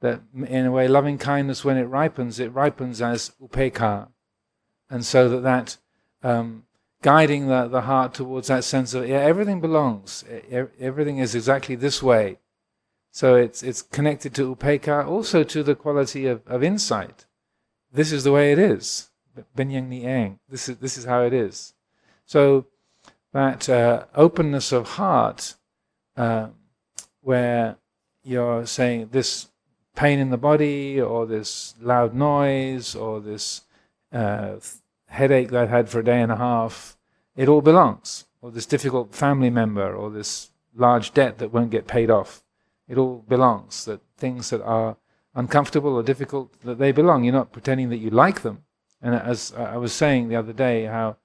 [0.02, 4.10] That in a way, loving kindness, when it ripens, it ripens as upekkha,
[4.90, 5.78] and so that that
[6.24, 6.64] um,
[7.02, 10.24] guiding the, the heart towards that sense of yeah, everything belongs.
[10.80, 12.38] Everything is exactly this way.
[13.12, 17.26] So it's it's connected to upekkha, also to the quality of, of insight.
[17.92, 19.10] This is the way it is.
[19.58, 21.74] Binyang ni This is this is how it is.
[22.26, 22.68] So
[23.34, 25.56] that uh, openness of heart,
[26.16, 26.48] uh,
[27.22, 27.78] where
[28.24, 29.48] you're saying this
[29.96, 33.62] pain in the body, or this loud noise, or this
[34.14, 34.56] uh,
[35.12, 36.98] headache that I've had for a day and a half,
[37.36, 38.26] it all belongs.
[38.42, 42.44] Or this difficult family member, or this large debt that won't get paid off.
[42.88, 43.86] It all belongs.
[43.86, 44.98] That things that are
[45.36, 47.24] uncomfortable or difficult, that they belong.
[47.24, 48.64] You're not pretending that you like them.
[49.02, 51.18] And as I was saying the other day, how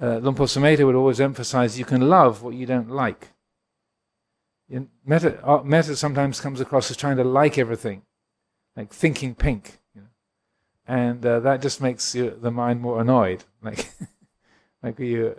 [0.00, 0.46] uh, Luang Por
[0.86, 3.28] would always emphasize you can love what you don't like.
[4.68, 8.02] In metta, uh, metta sometimes comes across as trying to like everything,
[8.76, 9.78] like thinking pink
[10.86, 13.44] and uh, that just makes you, the mind more annoyed.
[13.62, 13.88] Like,
[14.82, 15.36] like you,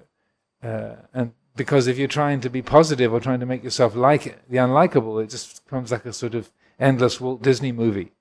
[0.63, 4.49] uh, and because if you're trying to be positive or trying to make yourself like
[4.49, 8.13] the unlikable, it just becomes like a sort of endless Walt Disney movie.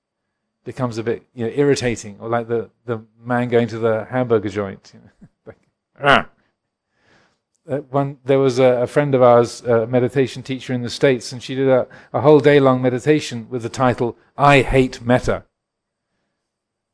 [0.63, 4.49] Becomes a bit you know, irritating, or like the, the man going to the hamburger
[4.49, 4.91] joint.
[4.93, 5.27] You know?
[5.47, 5.59] like,
[6.03, 6.29] ah.
[7.67, 11.31] Uh, one, there was a, a, friend of ours, a meditation teacher in the States,
[11.31, 15.45] and she did a, a whole day long meditation with the title, I Hate Metta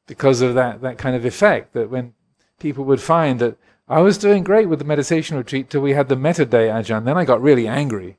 [0.08, 1.74] because of that, that kind of effect.
[1.74, 2.14] That when
[2.60, 6.10] people would find that I was doing great with the meditation retreat till we had
[6.10, 8.18] the metta day, Ajahn, then I got really angry.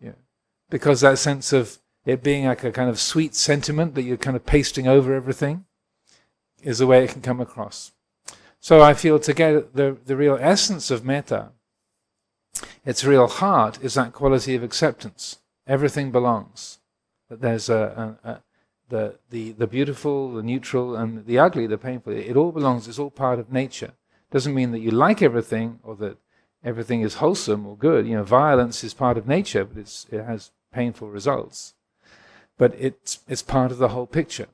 [0.00, 0.12] Yeah.
[0.70, 4.36] Because that sense of it being like a kind of sweet sentiment that you're kind
[4.36, 5.64] of pasting over everything
[6.62, 7.92] is the way it can come across.
[8.60, 11.50] So I feel to get the, the real essence of metta,
[12.84, 15.38] its real heart is that quality of acceptance.
[15.66, 16.78] Everything belongs.
[17.28, 18.40] That there's a, a
[18.92, 22.12] the, the, the beautiful, the neutral, and the ugly, the painful.
[22.12, 23.92] It all belongs, it's all part of nature.
[24.30, 26.18] Doesn't mean that you like everything or that
[26.62, 28.06] everything is wholesome or good.
[28.06, 31.72] You know, violence is part of nature, but it's, it has painful results.
[32.58, 34.48] But it's, it's part of the whole picture.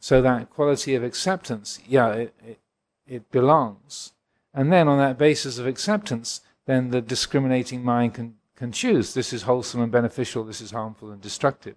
[0.00, 2.58] So that quality of acceptance, yeah, it, it,
[3.06, 4.12] it belongs.
[4.52, 9.32] And then on that basis of acceptance, then the discriminating mind can, can choose this
[9.32, 11.76] is wholesome and beneficial, this is harmful and destructive.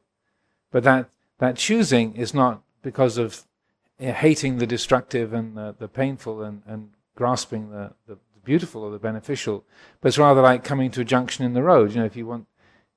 [0.72, 1.10] But that
[1.40, 3.44] that choosing is not because of
[3.98, 9.00] hating the destructive and the, the painful and, and grasping the, the, beautiful or the
[9.00, 9.64] beneficial,
[10.02, 11.92] but it's rather like coming to a junction in the road.
[11.92, 12.46] You know, if you want,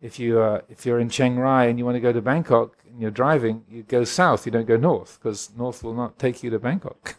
[0.01, 2.77] if you uh, if you're in Chiang Rai and you want to go to Bangkok
[2.91, 4.45] and you're driving, you go south.
[4.45, 7.17] You don't go north because north will not take you to Bangkok.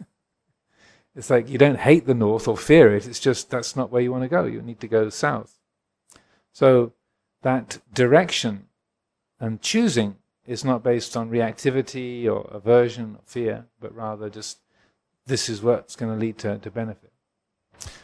[1.16, 3.08] it's like you don't hate the north or fear it.
[3.08, 4.44] It's just that's not where you want to go.
[4.44, 5.58] You need to go south.
[6.52, 6.92] So
[7.44, 8.66] that direction
[9.40, 10.18] and choosing
[10.48, 14.60] is not based on reactivity or aversion or fear, but rather just
[15.26, 17.12] this is what's going to lead to, to benefit.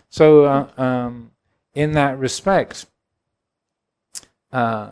[0.09, 1.31] So, uh, um,
[1.73, 2.85] in that respect,
[4.51, 4.91] uh,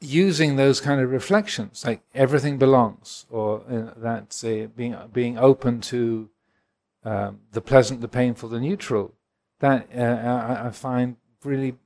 [0.00, 4.22] using those kind of reflections, like everything belongs, or uh,
[4.76, 6.30] being being open to
[7.04, 9.12] um, the pleasant, the painful, the neutral,
[9.58, 11.76] that uh, I, I find really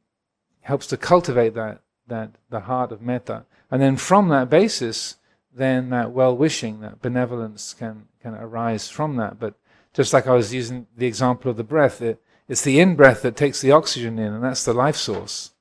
[0.60, 3.44] helps to cultivate that that the heart of metta.
[3.70, 5.16] And then from that basis,
[5.54, 9.38] then that well wishing, that benevolence can, can arise from that.
[9.38, 9.54] But
[9.92, 13.22] just like I was using the example of the breath, it, it's the in breath
[13.22, 15.52] that takes the oxygen in, and that's the life source.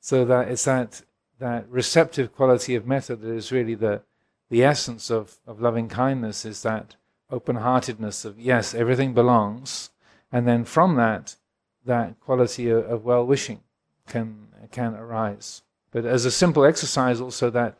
[0.00, 1.02] So that it's that,
[1.38, 4.02] that receptive quality of metta that is really the,
[4.48, 6.96] the essence of, of loving kindness is that
[7.30, 9.90] open heartedness of, yes, everything belongs.
[10.32, 11.36] And then from that,
[11.84, 13.60] that quality of, of well wishing
[14.06, 15.62] can, can arise.
[15.90, 17.78] But as a simple exercise, also that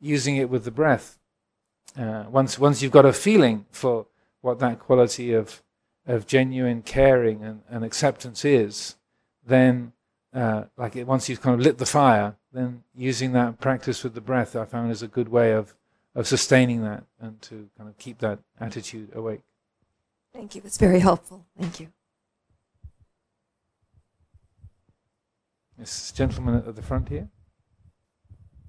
[0.00, 1.18] using it with the breath.
[1.98, 4.06] Uh, once, once you've got a feeling for
[4.40, 5.62] what that quality of,
[6.06, 8.96] of genuine caring and, and acceptance is,
[9.46, 9.92] then,
[10.34, 14.14] uh, like it, once you've kind of lit the fire, then using that practice with
[14.14, 15.74] the breath, I found is a good way of,
[16.14, 19.42] of sustaining that and to kind of keep that attitude awake.
[20.32, 20.62] Thank you.
[20.64, 21.46] It's very helpful.
[21.58, 21.88] Thank you.
[25.78, 27.28] This gentleman at the front here.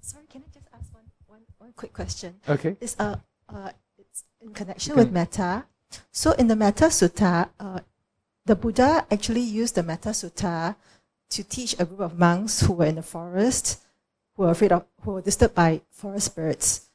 [0.00, 2.34] Sorry, can I just ask one, one, one quick question?
[2.48, 2.76] Okay.
[2.80, 3.16] It's, uh,
[3.48, 5.66] uh, it's in connection You with can- metta.
[6.10, 7.80] So in the Metta Sutta, uh,
[8.44, 10.74] the Buddha actually used the Metta Sutta
[11.30, 13.82] to teach a group of monks who were in the forest,
[14.34, 16.88] who were afraid of, who were disturbed by forest birds.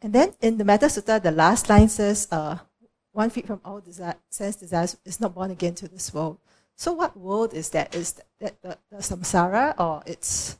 [0.00, 2.58] And then in the Metta Sutta, the last line says, uh,
[3.12, 6.38] one feet from all desire, sense desires is not born again to this world.
[6.80, 7.94] So what world is that?
[7.94, 10.58] Is that the, the samsara or it's,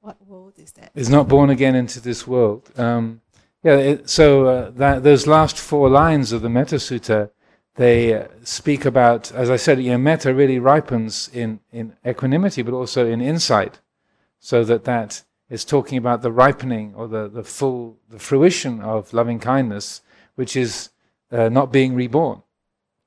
[0.00, 0.90] what world is that?
[0.96, 2.68] is not born again into this world.
[2.76, 3.20] Um,
[3.62, 7.30] yeah, it, so uh, that, those last four lines of the Metta Sutta,
[7.76, 12.62] they uh, speak about, as I said, you know, metta really ripens in, in equanimity,
[12.62, 13.78] but also in insight,
[14.40, 19.14] so that that is talking about the ripening or the, the full, the fruition of
[19.14, 20.00] loving kindness,
[20.34, 20.90] which is
[21.30, 22.42] uh, not being reborn.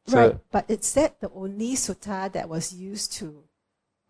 [0.07, 3.43] So, right, but is that the only sutta that was used to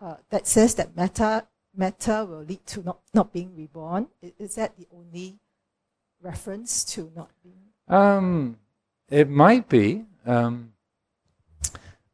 [0.02, 4.08] uh, that says that metta metta will lead to not, not being reborn?
[4.24, 5.40] I- Is that the only
[6.22, 7.72] reference to not being?
[7.88, 8.58] Um,
[9.10, 10.06] it might be.
[10.26, 10.74] Um,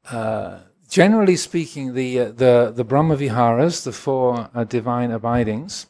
[0.10, 0.60] uh,
[0.90, 5.88] generally speaking, the uh, the the Brahma Viharas, the four uh, divine abidings,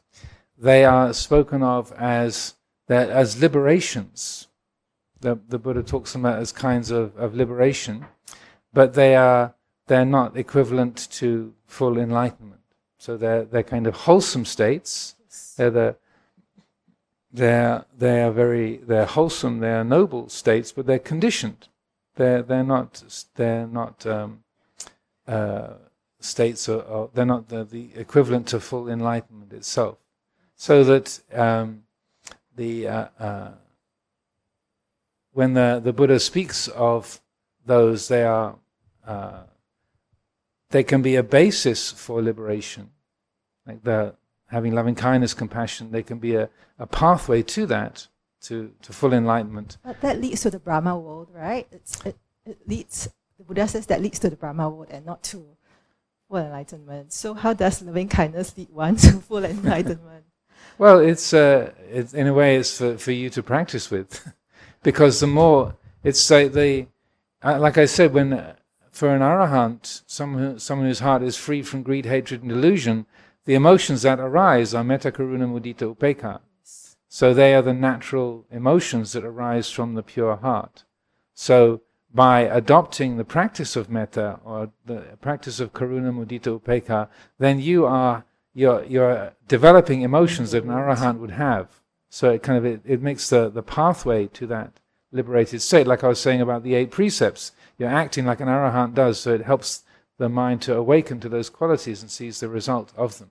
[0.57, 2.55] they are spoken of as
[2.87, 4.47] that as liberations.
[5.21, 8.05] The the Buddha talks about as kinds of, of liberation,
[8.73, 9.53] but they are
[9.87, 12.61] they're not equivalent to full enlightenment.
[12.97, 15.15] So they're they're kind of wholesome states.
[15.57, 15.95] They're the
[17.33, 21.67] they're they are very they're wholesome they're noble states but they're conditioned
[22.15, 23.03] they're they're not
[23.35, 24.43] they're not um,
[25.27, 25.73] uh,
[26.19, 29.97] states or, or they're not the, the equivalent to full enlightenment itself
[30.55, 31.83] so that um,
[32.55, 33.51] the uh, uh,
[35.33, 37.21] when the the Buddha speaks of
[37.65, 38.55] those they are
[39.05, 39.43] uh,
[40.69, 42.89] they can be a basis for liberation
[43.65, 44.15] like the
[44.51, 48.07] having loving kindness, compassion, they can be a, a pathway to that,
[48.41, 49.77] to, to full enlightenment.
[49.83, 51.67] But that leads to the Brahma world, right?
[51.71, 53.09] It's, it, it leads.
[53.37, 55.45] The Buddha says that leads to the Brahma world and not to
[56.27, 57.13] full enlightenment.
[57.13, 60.25] So how does loving kindness lead one to full enlightenment?
[60.77, 64.27] Well, it's, uh, it's in a way it's for, for you to practice with,
[64.83, 66.87] because the more it's like the,
[67.43, 68.55] uh, like I said, when uh,
[68.89, 73.05] for an arahant, someone who, someone whose heart is free from greed, hatred, and delusion,
[73.45, 76.41] the emotions that arise are metta, karuna, mudita, upekkha.
[77.07, 80.85] So they are the natural emotions that arise from the pure heart.
[81.33, 81.81] So
[82.13, 87.07] by adopting the practice of metta or the practice of karuna, mudita, upekkha,
[87.37, 91.80] then you are you're, you're developing emotions that an arahant would have.
[92.13, 94.81] So it kind of it, it makes the, the pathway to that
[95.13, 95.87] liberated state.
[95.87, 99.33] Like I was saying about the eight precepts, you're acting like an arahant does, so
[99.33, 99.83] it helps
[100.17, 103.29] the mind to awaken to those qualities and sees the result of them.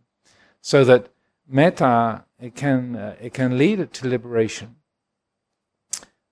[0.62, 1.10] So that
[1.46, 4.76] metta it can uh, it can lead to liberation.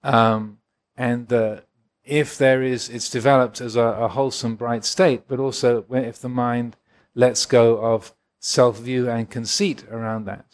[0.02, 0.58] Um,
[0.96, 1.60] and uh,
[2.02, 5.24] if there is, it's developed as a, a wholesome, bright state.
[5.28, 6.76] But also, if the mind
[7.14, 10.46] lets go of self-view and conceit around that,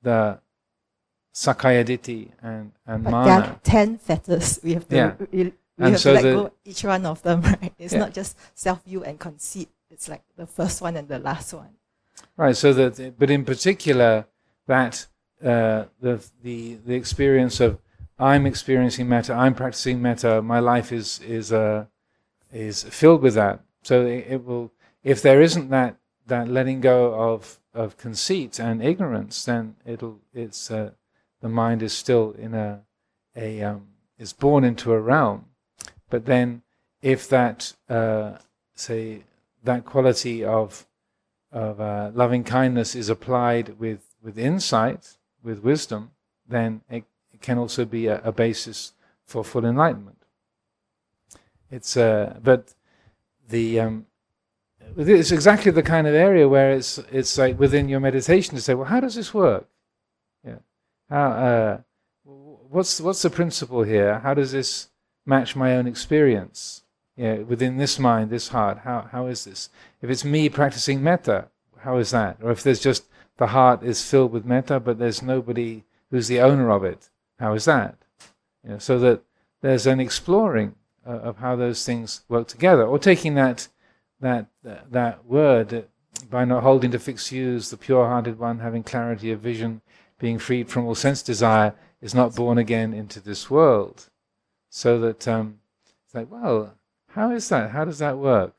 [0.00, 0.40] the
[1.36, 4.58] sakkaya ditthi and and But there are ten fetters.
[4.64, 5.12] We have to, Yeah.
[5.30, 7.74] we, have so to let the- go each one of them, right?
[7.78, 8.00] It's Yeah.
[8.04, 9.68] not just self-view and conceit.
[9.90, 11.72] It's like the first one and the last one.
[12.36, 12.56] Right.
[12.56, 14.24] So that, but in particular,
[14.66, 15.06] that
[15.44, 17.78] uh, the the the experience of
[18.18, 21.84] I'm experiencing metta, I'm practicing metta, my life is is uh,
[22.52, 23.60] is filled with that.
[23.82, 24.72] So it, it will,
[25.04, 30.70] if there isn't that that letting go of of conceit and ignorance, then it'll it's
[30.70, 30.90] uh,
[31.46, 32.80] the mind is still in a
[33.36, 33.86] a um,
[34.18, 35.44] is born into a realm.
[36.10, 36.62] But then,
[37.02, 38.38] if that uh,
[38.74, 39.22] say
[39.62, 40.86] that quality of
[41.52, 46.10] of uh, loving kindness is applied with, with insight, with wisdom,
[46.48, 48.92] then it, it can also be a, a basis
[49.24, 50.22] for full enlightenment.
[51.70, 52.74] It's uh, but
[53.48, 54.06] the um,
[54.96, 58.74] it's exactly the kind of area where it's it's like within your meditation to say,
[58.74, 59.68] well, how does this work?
[61.08, 61.78] How uh,
[62.24, 64.18] what's what's the principle here?
[64.20, 64.88] How does this
[65.24, 66.82] match my own experience?
[67.16, 69.70] Yeah, within this mind, this heart, how how is this?
[70.02, 71.48] If it's me practicing metta,
[71.78, 72.38] how is that?
[72.42, 73.04] Or if there's just
[73.38, 77.54] the heart is filled with metta, but there's nobody who's the owner of it, how
[77.54, 77.96] is that?
[78.64, 79.22] You know, so that
[79.62, 80.74] there's an exploring
[81.06, 83.68] uh, of how those things work together, or taking that
[84.20, 84.46] that
[84.90, 85.86] that word
[86.30, 89.82] by not holding to fixed views, the pure-hearted one having clarity of vision,
[90.18, 94.08] being freed from all sense desire, is not born again into this world.
[94.70, 95.60] So that um,
[96.04, 96.74] it's like, well,
[97.08, 97.70] how is that?
[97.70, 98.54] How does that work?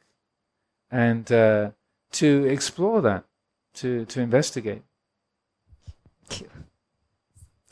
[0.90, 1.72] And uh,
[2.14, 3.26] to explore that,
[3.76, 4.84] to to investigate.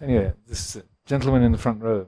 [0.01, 2.07] Anyway, this gentleman in the front row.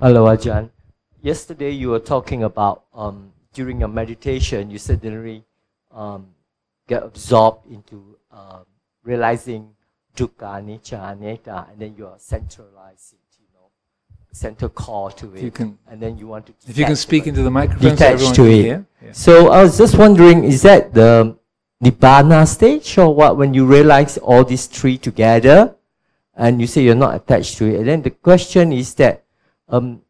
[0.00, 0.70] Hello, Ajahn.
[1.22, 5.44] Yesterday you were talking about um, during your meditation, you suddenly
[5.90, 6.26] um,
[6.86, 8.64] get absorbed into um,
[9.02, 9.70] realizing
[10.16, 13.68] dukkha, anicca, anatta, and then you are centralizing it, you know,
[14.32, 15.54] center core to it.
[15.54, 16.54] Can, and then you want to.
[16.66, 18.84] if you can speak into the microphone, so detach everyone to it.
[19.02, 19.12] Yeah.
[19.12, 21.36] So I was just wondering, is that the
[21.82, 23.36] nibbana stage or what?
[23.36, 25.74] When you realize all these three together,
[26.34, 29.24] and you say you're not attached to it, and then the question is that
[29.68, 30.02] um,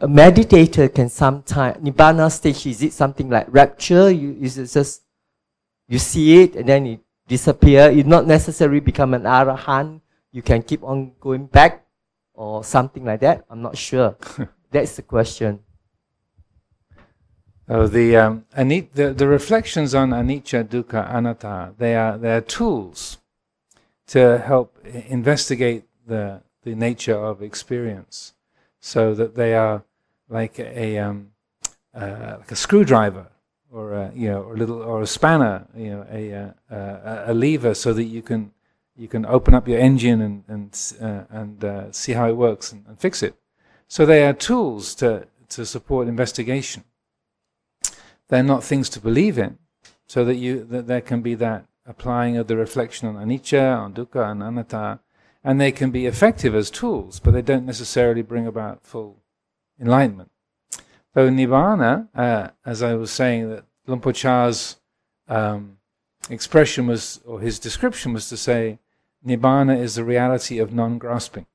[0.00, 4.10] a meditator can sometimes nibbana stage is it something like rapture?
[4.10, 5.02] You is it just
[5.90, 7.90] you see it and then it disappear?
[7.90, 10.00] You not necessarily become an arahant.
[10.32, 11.84] You can keep on going back
[12.32, 13.44] or something like that.
[13.50, 14.16] I'm not sure.
[14.70, 15.60] That's the question.
[17.68, 21.74] Oh, the, um, ani- the the reflections on anicca, dukkha, anatta.
[21.78, 23.18] They are they are tools
[24.08, 28.34] to help investigate the the nature of experience,
[28.80, 29.84] so that they are
[30.28, 31.30] like a um,
[31.94, 33.28] uh, like a screwdriver
[33.72, 37.24] or a, you know or a little or a spanner, you know, a uh, uh,
[37.26, 38.52] a lever, so that you can
[38.96, 42.72] you can open up your engine and and uh, and uh, see how it works
[42.72, 43.34] and, and fix it.
[43.88, 46.84] So they are tools to to support investigation
[48.30, 49.58] they're not things to believe in,
[50.06, 53.92] so that you that there can be that applying of the reflection on anicca, on
[53.92, 55.00] dukkha, and anatta,
[55.44, 59.18] and they can be effective as tools, but they don't necessarily bring about full
[59.80, 60.30] enlightenment.
[61.14, 64.76] Though nibbana, uh, as I was saying, that Luang Por Chah's
[65.28, 65.78] um,
[66.28, 68.78] expression was, or his description was to say,
[69.26, 71.46] nibbana is the reality of non-grasping.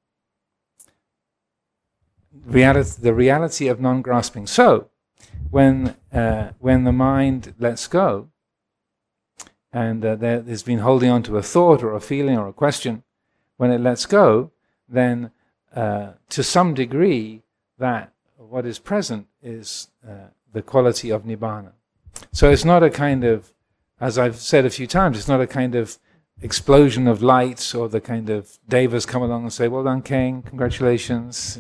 [2.46, 4.46] Reality, the reality of non-grasping.
[4.48, 4.90] So,
[5.50, 8.30] when uh, when the mind lets go,
[9.72, 12.54] and uh, there, there's been holding on to a thought or a feeling or a
[12.54, 13.04] question,
[13.58, 14.52] when it lets go,
[14.88, 15.32] then
[15.76, 17.42] uh, to some degree
[17.78, 21.72] that what is present is uh, the quality of nibbana.
[22.32, 23.54] So it's not a kind of,
[24.00, 25.98] as I've said a few times, it's not a kind of
[26.42, 30.42] explosion of lights or the kind of devas come along and say, "Well done, king,
[30.42, 31.60] congratulations."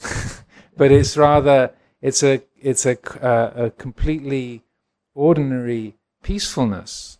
[0.76, 4.64] but it's rather it's a it's a, uh, a completely
[5.14, 7.18] ordinary peacefulness.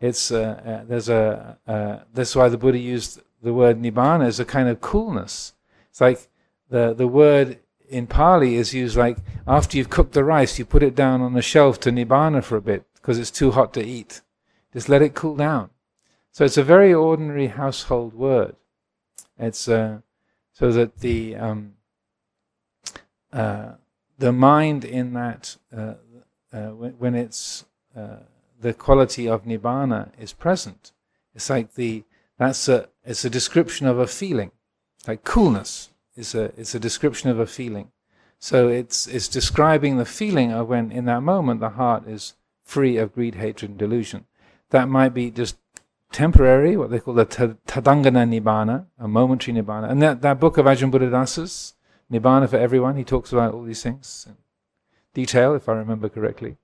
[0.00, 4.40] It's uh, uh, there's a uh, that's why the Buddha used the word nibbana as
[4.40, 5.54] a kind of coolness.
[5.90, 6.28] It's like
[6.68, 7.58] the the word
[7.92, 11.34] in Pali is used like after you've cooked the rice, you put it down on
[11.34, 14.22] the shelf to nibbana for a bit because it's too hot to eat.
[14.72, 15.70] Just let it cool down.
[16.30, 18.56] So it's a very ordinary household word.
[19.38, 19.98] It's uh,
[20.52, 21.74] so that the um,
[23.32, 23.72] uh,
[24.18, 25.94] the mind in that uh,
[26.52, 27.64] uh, when, it's
[27.96, 28.20] uh,
[28.60, 30.92] the quality of nibbana is present,
[31.34, 32.04] it's like the
[32.38, 34.52] that's a it's a description of a feeling,
[35.06, 37.90] like coolness is a it's a description of a feeling.
[38.38, 42.34] So it's it's describing the feeling of when in that moment the heart is
[42.64, 44.26] free of greed, hatred, and delusion.
[44.70, 45.56] That might be just
[46.12, 49.90] temporary, what they call the tadangana nibbana, a momentary nibbana.
[49.90, 51.74] And that, that book of Ajahn Buddhadasa's,
[52.12, 54.36] Nibbana for Everyone, he talks about all these things in
[55.14, 56.56] detail, if I remember correctly.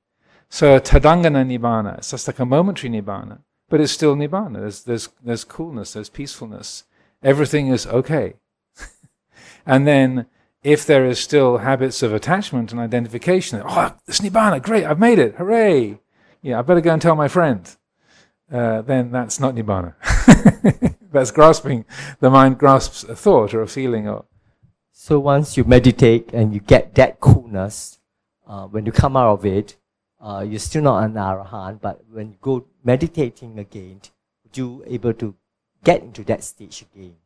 [0.49, 3.39] So tadangana nibbana, it's just like a momentary nibbana,
[3.69, 4.61] but it's still nibbana.
[4.61, 6.85] There's, there's, there's coolness, there's peacefulness.
[7.23, 8.35] Everything is okay.
[9.69, 10.27] And then
[10.63, 15.19] if there is still habits of attachment and identification, oh, this nibbana, great, I've made
[15.19, 16.01] it, hooray!
[16.41, 17.69] Yeah, I better go and tell my friend.
[18.51, 19.95] Uh, then that's not nibbana.
[21.13, 21.85] that's grasping.
[22.21, 24.25] The mind grasps a thought or a feeling or
[24.91, 27.99] So once you meditate and you get that coolness,
[28.47, 29.77] uh, when you come out of it,
[30.19, 31.83] uh, you're still not an arahant.
[31.83, 34.01] But when you go meditating again,
[34.55, 35.35] you able to
[35.85, 37.17] get into that stage again.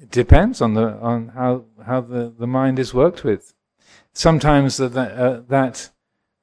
[0.00, 3.54] It depends on the on how how the, the mind is worked with.
[4.12, 5.90] Sometimes that uh, that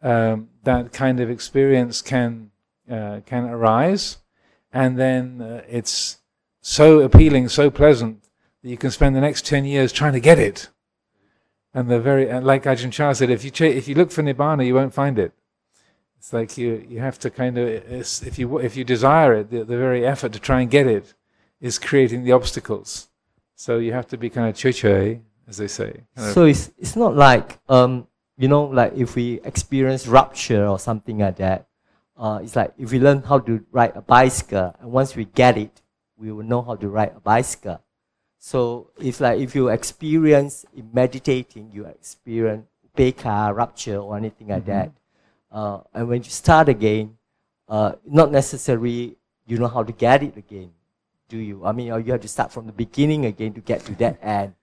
[0.01, 2.51] um, that kind of experience can
[2.91, 4.17] uh, can arise,
[4.73, 6.17] and then uh, it's
[6.61, 8.23] so appealing, so pleasant
[8.61, 10.69] that you can spend the next ten years trying to get it.
[11.73, 14.65] And the very like Ajahn Chah said, if you ch- if you look for nibbana,
[14.65, 15.31] you won't find it.
[16.17, 19.63] It's like you you have to kind of if you if you desire it, the,
[19.63, 21.13] the very effort to try and get it
[21.61, 23.07] is creating the obstacles.
[23.55, 26.03] So you have to be kind of chui as they say.
[26.33, 31.19] So it's it's not like um you know like if we experience rupture or something
[31.19, 31.67] like that.
[32.17, 35.57] Uh, it's like if we learn how to ride a bicycle and once we get
[35.57, 35.81] it,
[36.17, 37.81] we will know how to ride a bicycle.
[38.39, 44.65] So it's like if you experience in meditating, you experience peka, rupture or anything like
[44.65, 44.91] that.
[45.51, 47.17] Uh, and when you start again,
[47.67, 50.71] uh, not necessarily you know how to get it again,
[51.29, 51.65] do you?
[51.65, 54.53] I mean, you have to start from the beginning again to get to that end.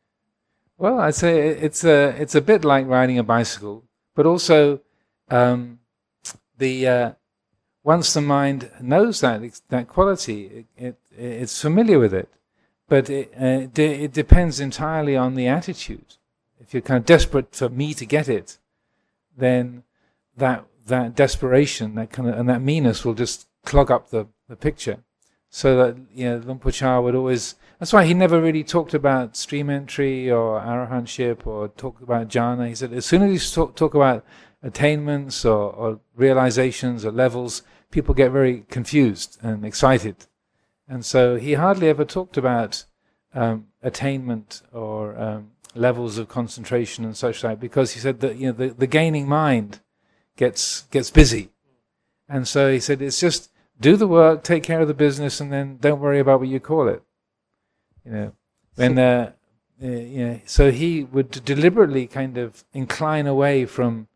[0.79, 3.85] Well, I'd say it's a it's a bit like riding a bicycle,
[4.15, 4.81] but also
[5.31, 5.81] um,
[6.59, 7.13] the uh,
[7.85, 12.29] once the mind knows that that quality, it, it it's familiar with it,
[12.89, 16.17] but it, uh, it depends entirely on the attitude.
[16.61, 18.59] If you're kind of desperate for me to get it,
[19.37, 19.85] then
[20.37, 24.57] that that desperation, that kind of and that meanness will just clog up the, the
[24.57, 24.99] picture.
[25.55, 27.57] So that you know, Por would always.
[27.79, 32.69] That's why he never really talked about stream entry or arahantship or talked about jhana.
[32.69, 34.25] He said as soon as you talk, talk about
[34.63, 40.25] attainments or, or realizations or levels, people get very confused and excited.
[40.89, 42.87] And so he hardly ever talked about
[43.35, 48.47] um, attainment or um, levels of concentration and such like because he said that you
[48.47, 49.81] know the, the gaining mind
[50.37, 51.51] gets gets busy,
[52.27, 53.51] and so he said it's just
[53.81, 56.61] do the work, take care of the business, and then don't worry about what you
[56.61, 57.03] call it.
[58.05, 58.33] You know,
[58.77, 59.33] when uh,
[59.83, 64.09] uh, you know, so he would deliberately kind of incline away from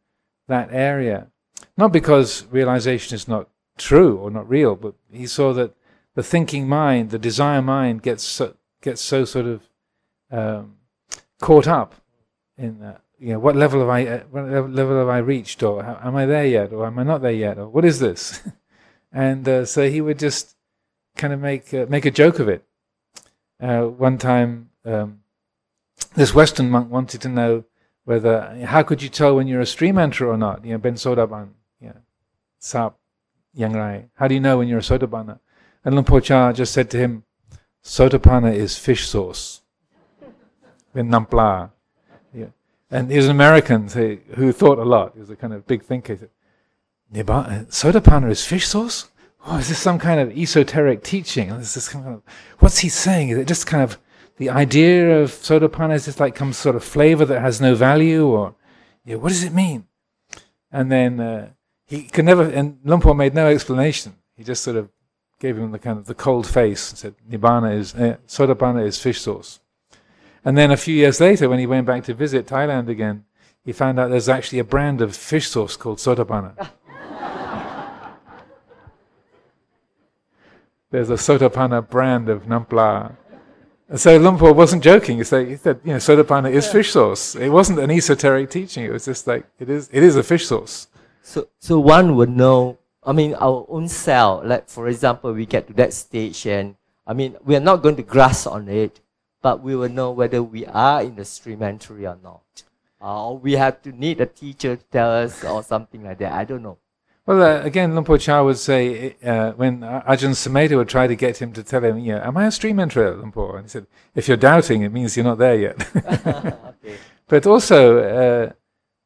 [0.49, 1.29] that area,
[1.77, 5.75] not because realization is not true or not real, but he saw that
[6.15, 9.69] the thinking mind, the desire mind, gets so, gets so sort of
[10.31, 10.77] um,
[11.41, 11.95] caught up
[12.57, 15.63] in uh, you know what level have I uh, what level level have I reached,
[15.63, 17.99] or how, am I there yet, or am I not there yet, or what is
[17.99, 18.41] this?
[19.17, 20.55] and uh, so he would just
[21.17, 22.63] kind of make uh, make a joke of it.
[23.59, 25.21] Uh, one time, um,
[26.15, 27.65] this Western monk wanted to know
[28.05, 30.65] whether how could you tell when you're a stream enter or not?
[30.67, 31.49] You know, Ben Sodaban,
[31.81, 32.01] you know,
[32.59, 32.97] Sap,
[33.55, 34.05] Yang Rai.
[34.17, 35.41] How do you know when you're a Sotapanna?
[35.83, 37.25] And Luang Por Chah just said to him,
[37.83, 39.63] Sotapanna is fish sauce.
[40.95, 41.71] In Nampla.
[42.35, 42.47] Yeah.
[42.91, 45.13] And he was an American He who thought a lot.
[45.15, 46.29] He was a kind of big thinker.
[47.17, 47.23] He
[47.71, 49.09] said, "Nibbana- is fish sauce?
[49.47, 51.51] Oh, is this some kind of esoteric teaching?
[51.51, 52.23] Is this kind of,
[52.59, 53.29] what's he saying?
[53.29, 53.99] Is it just kind of
[54.39, 58.27] the idea of Sotapanna is just like some sort of flavor that has no value?
[58.27, 58.55] Or
[59.05, 59.87] yeah, what does it mean?
[60.71, 61.51] And then uh,
[61.87, 64.17] he could never, and Luang Por made no explanation.
[64.37, 64.91] He just sort of
[65.39, 69.01] gave him the kind of the cold face and said, Nibbana is, uh, Sotapanna is
[69.01, 69.61] fish sauce.
[70.45, 73.25] And then a few years later, when he went back to visit Thailand again,
[73.65, 76.71] he found out there's actually a brand of fish sauce called Sotapanna.
[80.91, 83.17] There's a Sotapanna brand of Nampla.
[83.89, 85.23] And so Luang Por wasn't joking.
[85.25, 87.35] Said, he said, you know, Sotapanna is fish sauce.
[87.35, 88.85] It wasn't an esoteric teaching.
[88.85, 90.89] It was just like, it is, it is a fish sauce.
[91.23, 95.67] So, so one would know, I mean, our own self, like for example, we get
[95.69, 96.77] to that stage and,
[97.07, 99.01] I mean, we are not going to grasp on it,
[99.43, 102.43] but we will know whether we are in the stream entry or not.
[103.01, 106.33] Uh, we have to need a teacher to tell us or something like that.
[106.33, 106.79] I don't know.
[107.27, 111.17] Well, uh, again, Luang Por Chah would say, uh, when Ajahn Sumedho would try to
[111.17, 113.57] get him to tell him, you know, am I a stream enterer, Lumpur?
[113.57, 115.97] And he said, if you're doubting, it means you're not there yet.
[115.97, 116.55] okay.
[117.29, 118.53] but also, uh,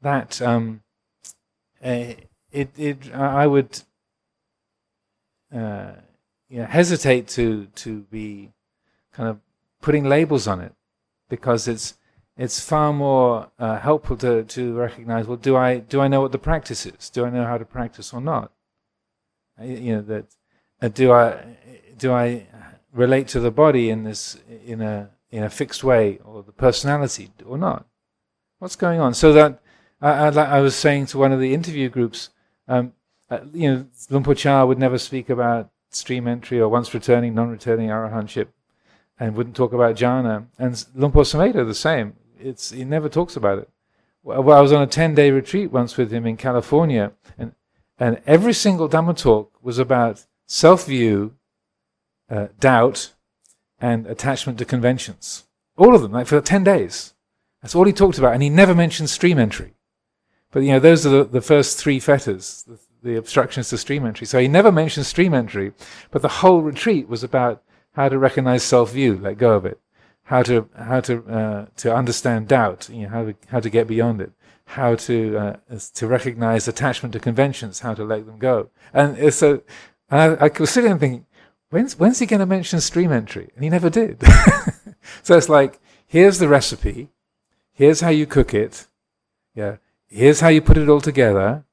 [0.03, 0.83] that, um,
[1.83, 2.13] uh,
[2.53, 3.81] it, it, I would,
[5.55, 5.93] uh,
[6.51, 8.51] you know, hesitate to, to be
[9.15, 9.39] kind of
[9.81, 10.75] putting labels on it
[11.31, 11.97] because it's,
[12.41, 16.33] it's far more uh, helpful to, to recognize well do I do I know what
[16.33, 17.11] the practice is?
[17.11, 18.51] Do I know how to practice or not?
[19.61, 20.25] Uh, you know that
[20.81, 21.57] uh, do I
[21.99, 22.47] do I
[22.95, 27.31] relate to the body in this in a in a fixed way or the personality
[27.45, 27.87] or not?
[28.59, 29.13] What's going on?
[29.13, 29.61] So that
[30.01, 32.31] I, I, was saying to one of the interview groups
[32.69, 32.95] um,
[33.29, 37.35] uh, you know Luang Por Chah would never speak about stream entry or once returning
[37.35, 38.47] non-returning arahantship
[39.19, 40.47] and wouldn't talk about jhana.
[40.59, 43.69] And Luang Por Sumedho the same it's he never talks about it.
[44.23, 47.55] Well, I was on a ten day retreat once with him in California, and
[47.99, 51.35] and every single Dhamma talk was about self view,
[52.29, 53.13] uh, doubt,
[53.81, 55.45] and attachment to conventions.
[55.77, 57.15] All of them, like for ten days.
[57.63, 59.75] That's all he talked about, and he never mentioned stream entry.
[60.51, 64.07] But you know, those are the, the first three fetters, the, the obstructions to stream
[64.07, 64.27] entry.
[64.27, 65.73] So he never mentioned stream entry,
[66.11, 67.63] but the whole retreat was about
[67.93, 69.81] how to recognize self-view, let go of it,
[70.31, 73.89] how to how to uh, to understand doubt, you know, how to how to get
[73.89, 74.31] beyond it,
[74.65, 75.57] how to uh,
[75.95, 78.71] to recognize attachment to conventions, how to let them go.
[78.95, 79.61] And a,
[80.09, 81.27] I, I was sitting and thinking,
[81.71, 83.51] when's when's he going to mention stream entry?
[83.57, 84.23] And he never did.
[85.25, 87.11] so it's like, here's the recipe,
[87.73, 88.87] here's how you cook it,
[89.57, 91.65] yeah, here's how you put it all together,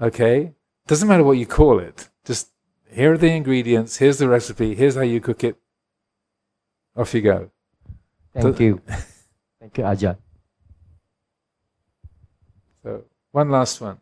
[0.00, 0.54] okay.
[0.86, 2.50] Doesn't matter what you call it, just
[2.88, 5.56] here are the ingredients, here's the recipe, here's how you cook it.
[6.96, 7.50] Off you go.
[8.36, 8.80] Thank you.
[9.60, 10.16] Thank you, Ajahn.
[12.82, 13.98] So one last one.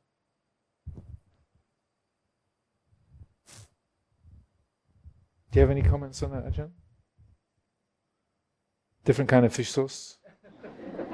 [5.52, 6.70] Do you have any comments on that, Ajahn?
[9.04, 10.18] Different kind of fish sauce?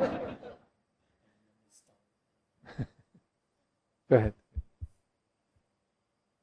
[4.09, 4.33] Go ahead.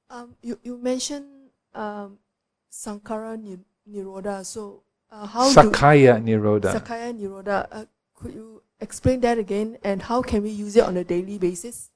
[0.10, 2.20] Um, you, you mentioned um,
[2.70, 4.46] Sankara Ni- Niroda.
[4.46, 6.74] So, how Sakaya do Niroda.
[6.74, 7.68] Sakkaya Nirodha?
[7.72, 7.86] Uh,
[8.16, 9.78] could you explain that again?
[9.84, 11.90] And how can we use it on a daily basis?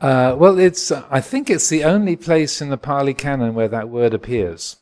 [0.00, 0.90] Uh, well, it's.
[0.90, 4.76] Uh, I think it's the only place in the Pali Canon where that word appears,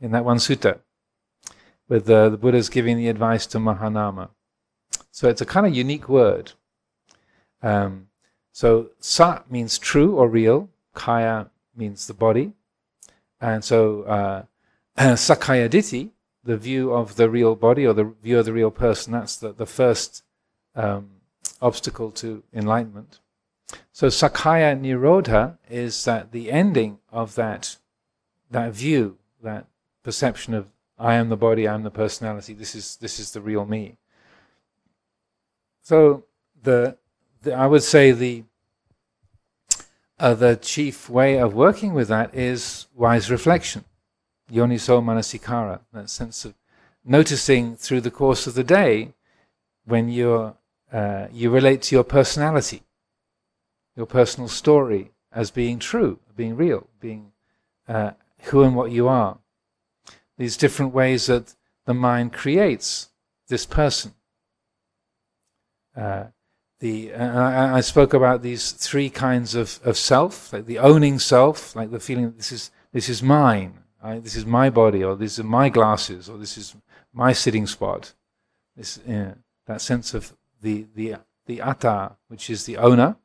[0.00, 0.78] in that one sutta,
[1.88, 4.30] with uh, the Buddha's giving the advice to Mahanama.
[5.10, 6.52] So it's a kind of unique word.
[7.62, 8.08] Um,
[8.52, 10.70] so sa means true or real.
[10.94, 12.52] Kaya means the body,
[13.40, 14.42] and so uh,
[14.98, 16.11] sakkaya ditthi,
[16.44, 19.12] the view of the real body or the view of the real person.
[19.12, 20.22] That's the the first
[20.74, 21.10] um,
[21.60, 23.20] obstacle to enlightenment.
[23.92, 27.76] So Sakkaya Nirodha is that the ending of that
[28.50, 29.66] that view, that
[30.02, 30.66] perception of
[30.98, 33.96] I am the body, I am the personality, this is this is the real me.
[35.82, 36.24] So
[36.62, 36.96] the,
[37.42, 38.44] the I would say the
[40.18, 43.84] uh, the chief way of working with that is wise reflection,
[44.52, 46.54] yoniso manasikara, that sense of
[47.04, 49.12] noticing through the course of the day
[49.84, 50.54] when you're
[50.92, 52.82] uh, you relate to your personality
[53.96, 57.32] your personal story as being true, being real, being
[57.88, 58.12] uh,
[58.44, 59.38] who and what you are.
[60.38, 63.10] These different ways that the mind creates
[63.48, 64.14] this person.
[65.96, 66.24] Uh,
[66.80, 71.76] the I, I spoke about these three kinds of, of self, like the owning self,
[71.76, 75.16] like the feeling that this is this is mine, I, this is my body, or
[75.16, 76.74] these are my glasses, or this is
[77.12, 78.14] my sitting spot.
[78.76, 78.98] This
[79.66, 83.16] that sense of the the the atta, which is the owner,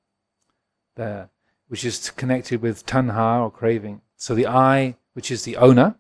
[0.96, 1.30] the,
[1.68, 4.02] which is connected with tanha or craving.
[4.16, 5.96] So the I, which is the owner.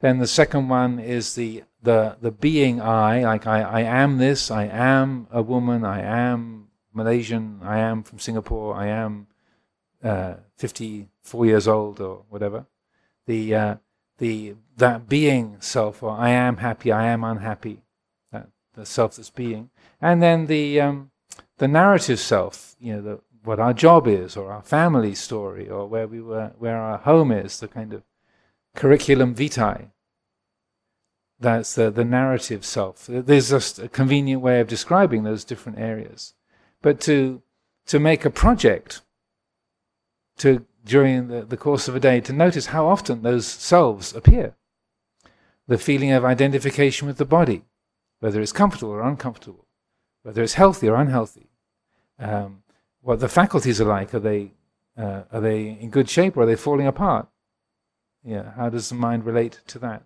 [0.00, 4.50] Then the second one is the the the being I, like I, I am this,
[4.50, 9.26] I am a woman, I am Malaysian, I am from Singapore, I am
[10.02, 12.66] uh, 54 years old or whatever.
[13.26, 13.74] The uh,
[14.18, 17.82] the that being self, or I am happy, I am unhappy,
[18.32, 19.70] that the self that's being,
[20.00, 21.10] and then the um,
[21.58, 25.86] the narrative self, you know, the what our job is, or our family story, or
[25.86, 28.02] where we were, where our home is, the kind of
[28.74, 29.90] curriculum vitae.
[31.40, 33.06] That's the, the narrative self.
[33.08, 36.34] There's just a convenient way of describing those different areas.
[36.82, 37.42] But to
[37.86, 39.02] to make a project,
[40.38, 44.54] to during the, the course of a day, to notice how often those selves appear.
[45.68, 47.64] The feeling of identification with the body,
[48.20, 49.66] whether it's comfortable or uncomfortable,
[50.22, 51.48] whether it's healthy or unhealthy.
[52.18, 52.62] Um,
[53.00, 54.14] what the faculties are like.
[54.14, 54.52] Are they
[54.96, 57.28] uh, are they in good shape or are they falling apart?
[58.24, 60.04] Yeah, how does the mind relate to that?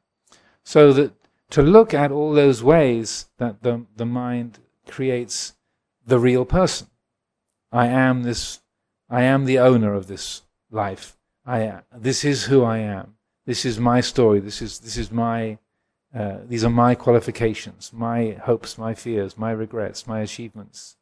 [0.65, 1.13] So that
[1.51, 5.55] to look at all those ways that the the mind creates
[6.07, 6.89] the real person.
[7.71, 8.61] I am this.
[9.09, 11.17] I am the owner of this life.
[11.45, 13.15] I am, this is who I am.
[13.45, 14.41] This is my story.
[14.41, 15.59] This is this is my.
[16.15, 20.97] Uh, these are my qualifications, my hopes, my fears, my regrets, my achievements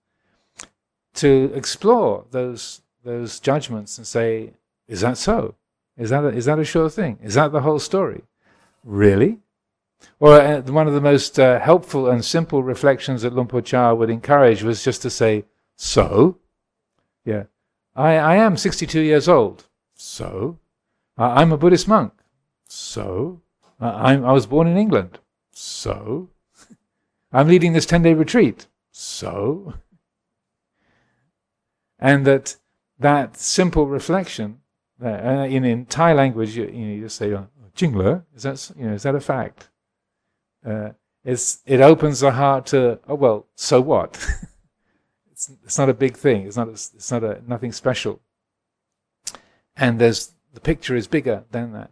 [1.15, 4.55] to explore those those judgments and say,
[4.89, 5.55] is that so?
[5.97, 7.19] Is that a, is that a sure thing?
[7.23, 8.23] Is that the whole story?
[8.83, 9.41] Really?
[10.19, 13.93] Or uh, one of the most uh, helpful and simple reflections that Luang Por Chah
[13.93, 15.45] would encourage was just to say,
[15.77, 16.39] so,
[17.27, 17.45] yeah,
[17.97, 19.65] I, I am 62 years old.
[19.95, 20.59] So,
[21.17, 22.13] I I'm a Buddhist monk.
[22.69, 23.41] So,
[23.81, 25.19] I I'm, I was born in England.
[25.53, 26.31] So,
[27.33, 28.67] I'm leading this 10 day retreat.
[28.91, 29.75] So,
[31.99, 32.57] and that
[32.99, 34.61] that simple reflection,
[35.03, 38.71] uh, in, in Thai language, you, you, know, you just say, oh, "Jingler," is that
[38.77, 39.69] you know is that a fact?
[40.65, 40.91] Uh,
[41.25, 44.25] it's it opens the heart to oh well, so what?
[45.49, 46.47] it's it's not a big thing.
[46.47, 48.21] It's not it's not a nothing special.
[49.77, 51.91] And there's the picture is bigger than that.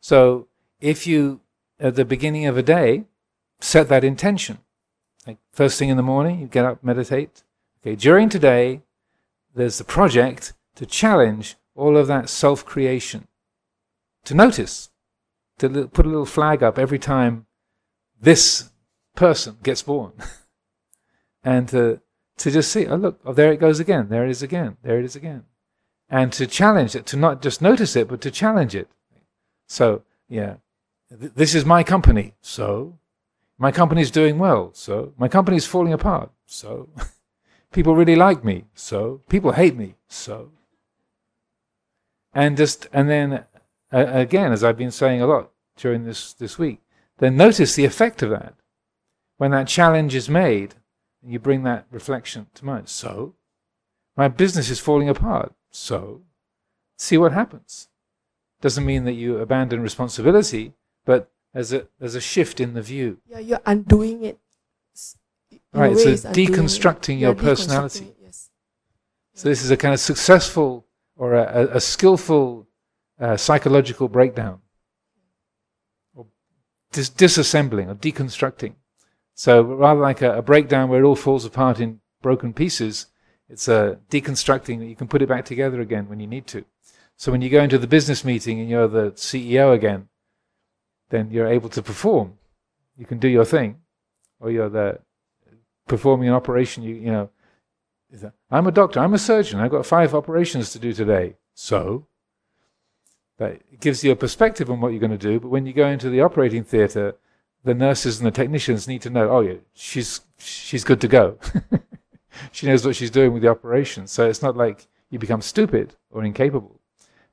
[0.00, 0.48] So
[0.80, 1.40] if you
[1.78, 3.04] at the beginning of a day
[3.60, 4.58] set that intention,
[5.26, 7.42] like first thing in the morning, you get up, meditate.
[7.80, 8.82] Okay, during today,
[9.54, 13.28] there's the project to challenge all of that self creation,
[14.24, 14.90] to notice,
[15.58, 17.46] to put a little flag up every time
[18.20, 18.70] this
[19.14, 20.12] person gets born,
[21.44, 22.00] and to,
[22.38, 24.98] to just see, oh, look, oh, there it goes again, there it is again, there
[24.98, 25.44] it is again.
[26.08, 28.88] And to challenge it, to not just notice it, but to challenge it.
[29.66, 30.56] So, yeah,
[31.08, 32.98] th- this is my company, so
[33.58, 36.88] my company's doing well, so my company's falling apart, so
[37.72, 40.50] people really like me, so people hate me, so.
[42.32, 43.44] And just and then
[43.92, 46.80] uh, again, as I've been saying a lot during this this week,
[47.18, 48.54] then notice the effect of that.
[49.36, 50.74] When that challenge is made,
[51.24, 52.88] and you bring that reflection to mind.
[52.88, 53.34] So,
[54.16, 55.54] my business is falling apart.
[55.70, 56.22] So,
[56.96, 57.88] see what happens.
[58.60, 63.18] Doesn't mean that you abandon responsibility, but there's a there's a shift in the view.
[63.26, 64.38] Yeah, you're undoing it.
[65.50, 68.06] In right, so deconstructing your personality.
[68.06, 68.50] It, yes.
[69.34, 72.66] So this is a kind of successful or a, a skillful
[73.20, 74.60] uh, psychological breakdown,
[76.14, 76.26] or
[76.92, 78.74] dis- disassembling or deconstructing.
[79.34, 83.06] So rather like a, a, breakdown where it all falls apart in broken pieces,
[83.48, 86.64] it's a deconstructing that you can put it back together again when you need to.
[87.16, 90.08] So when you go into the business meeting and you're the CEO again,
[91.10, 92.38] then you're able to perform.
[92.96, 93.78] You can do your thing,
[94.40, 95.00] or you're the
[95.88, 96.82] performing an operation.
[96.82, 97.30] You you know
[98.50, 101.36] I'm a doctor, I'm a surgeon, I've got five operations to do today.
[101.54, 102.06] So,
[103.38, 105.88] that gives you a perspective on what you're going to do, but when you go
[105.88, 107.16] into the operating theatre,
[107.64, 111.38] the nurses and the technicians need to know, oh, yeah, she's, she's good to go.
[112.52, 114.06] she knows what she's doing with the operation.
[114.06, 116.80] So it's not like you become stupid or incapable,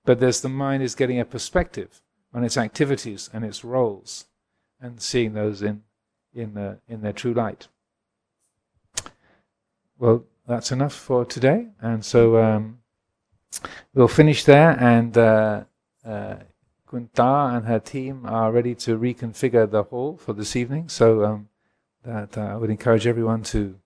[0.06, 2.02] but there's the mind is getting a perspective
[2.34, 4.26] on its activities and its roles
[4.80, 5.84] and seeing those in,
[6.34, 7.68] in, uh, in their true light.
[10.00, 11.68] Well, that's enough for today.
[11.82, 12.80] And so um,
[13.94, 14.72] we'll finish there.
[14.72, 15.64] And uh,
[16.06, 16.36] uh,
[16.92, 20.90] Kunta and her team are ready to reconfigure the hall for this evening.
[20.90, 21.50] So um,
[22.04, 23.80] that uh, I would encourage everyone to,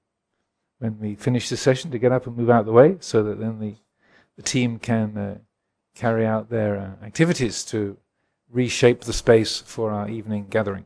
[0.80, 3.24] when we finish the session, to get up and move out of the way, so
[3.24, 3.76] that then the
[4.36, 5.38] the team can uh,
[5.96, 7.98] carry out their uh, activities to
[8.52, 10.86] reshape the space for our evening gathering.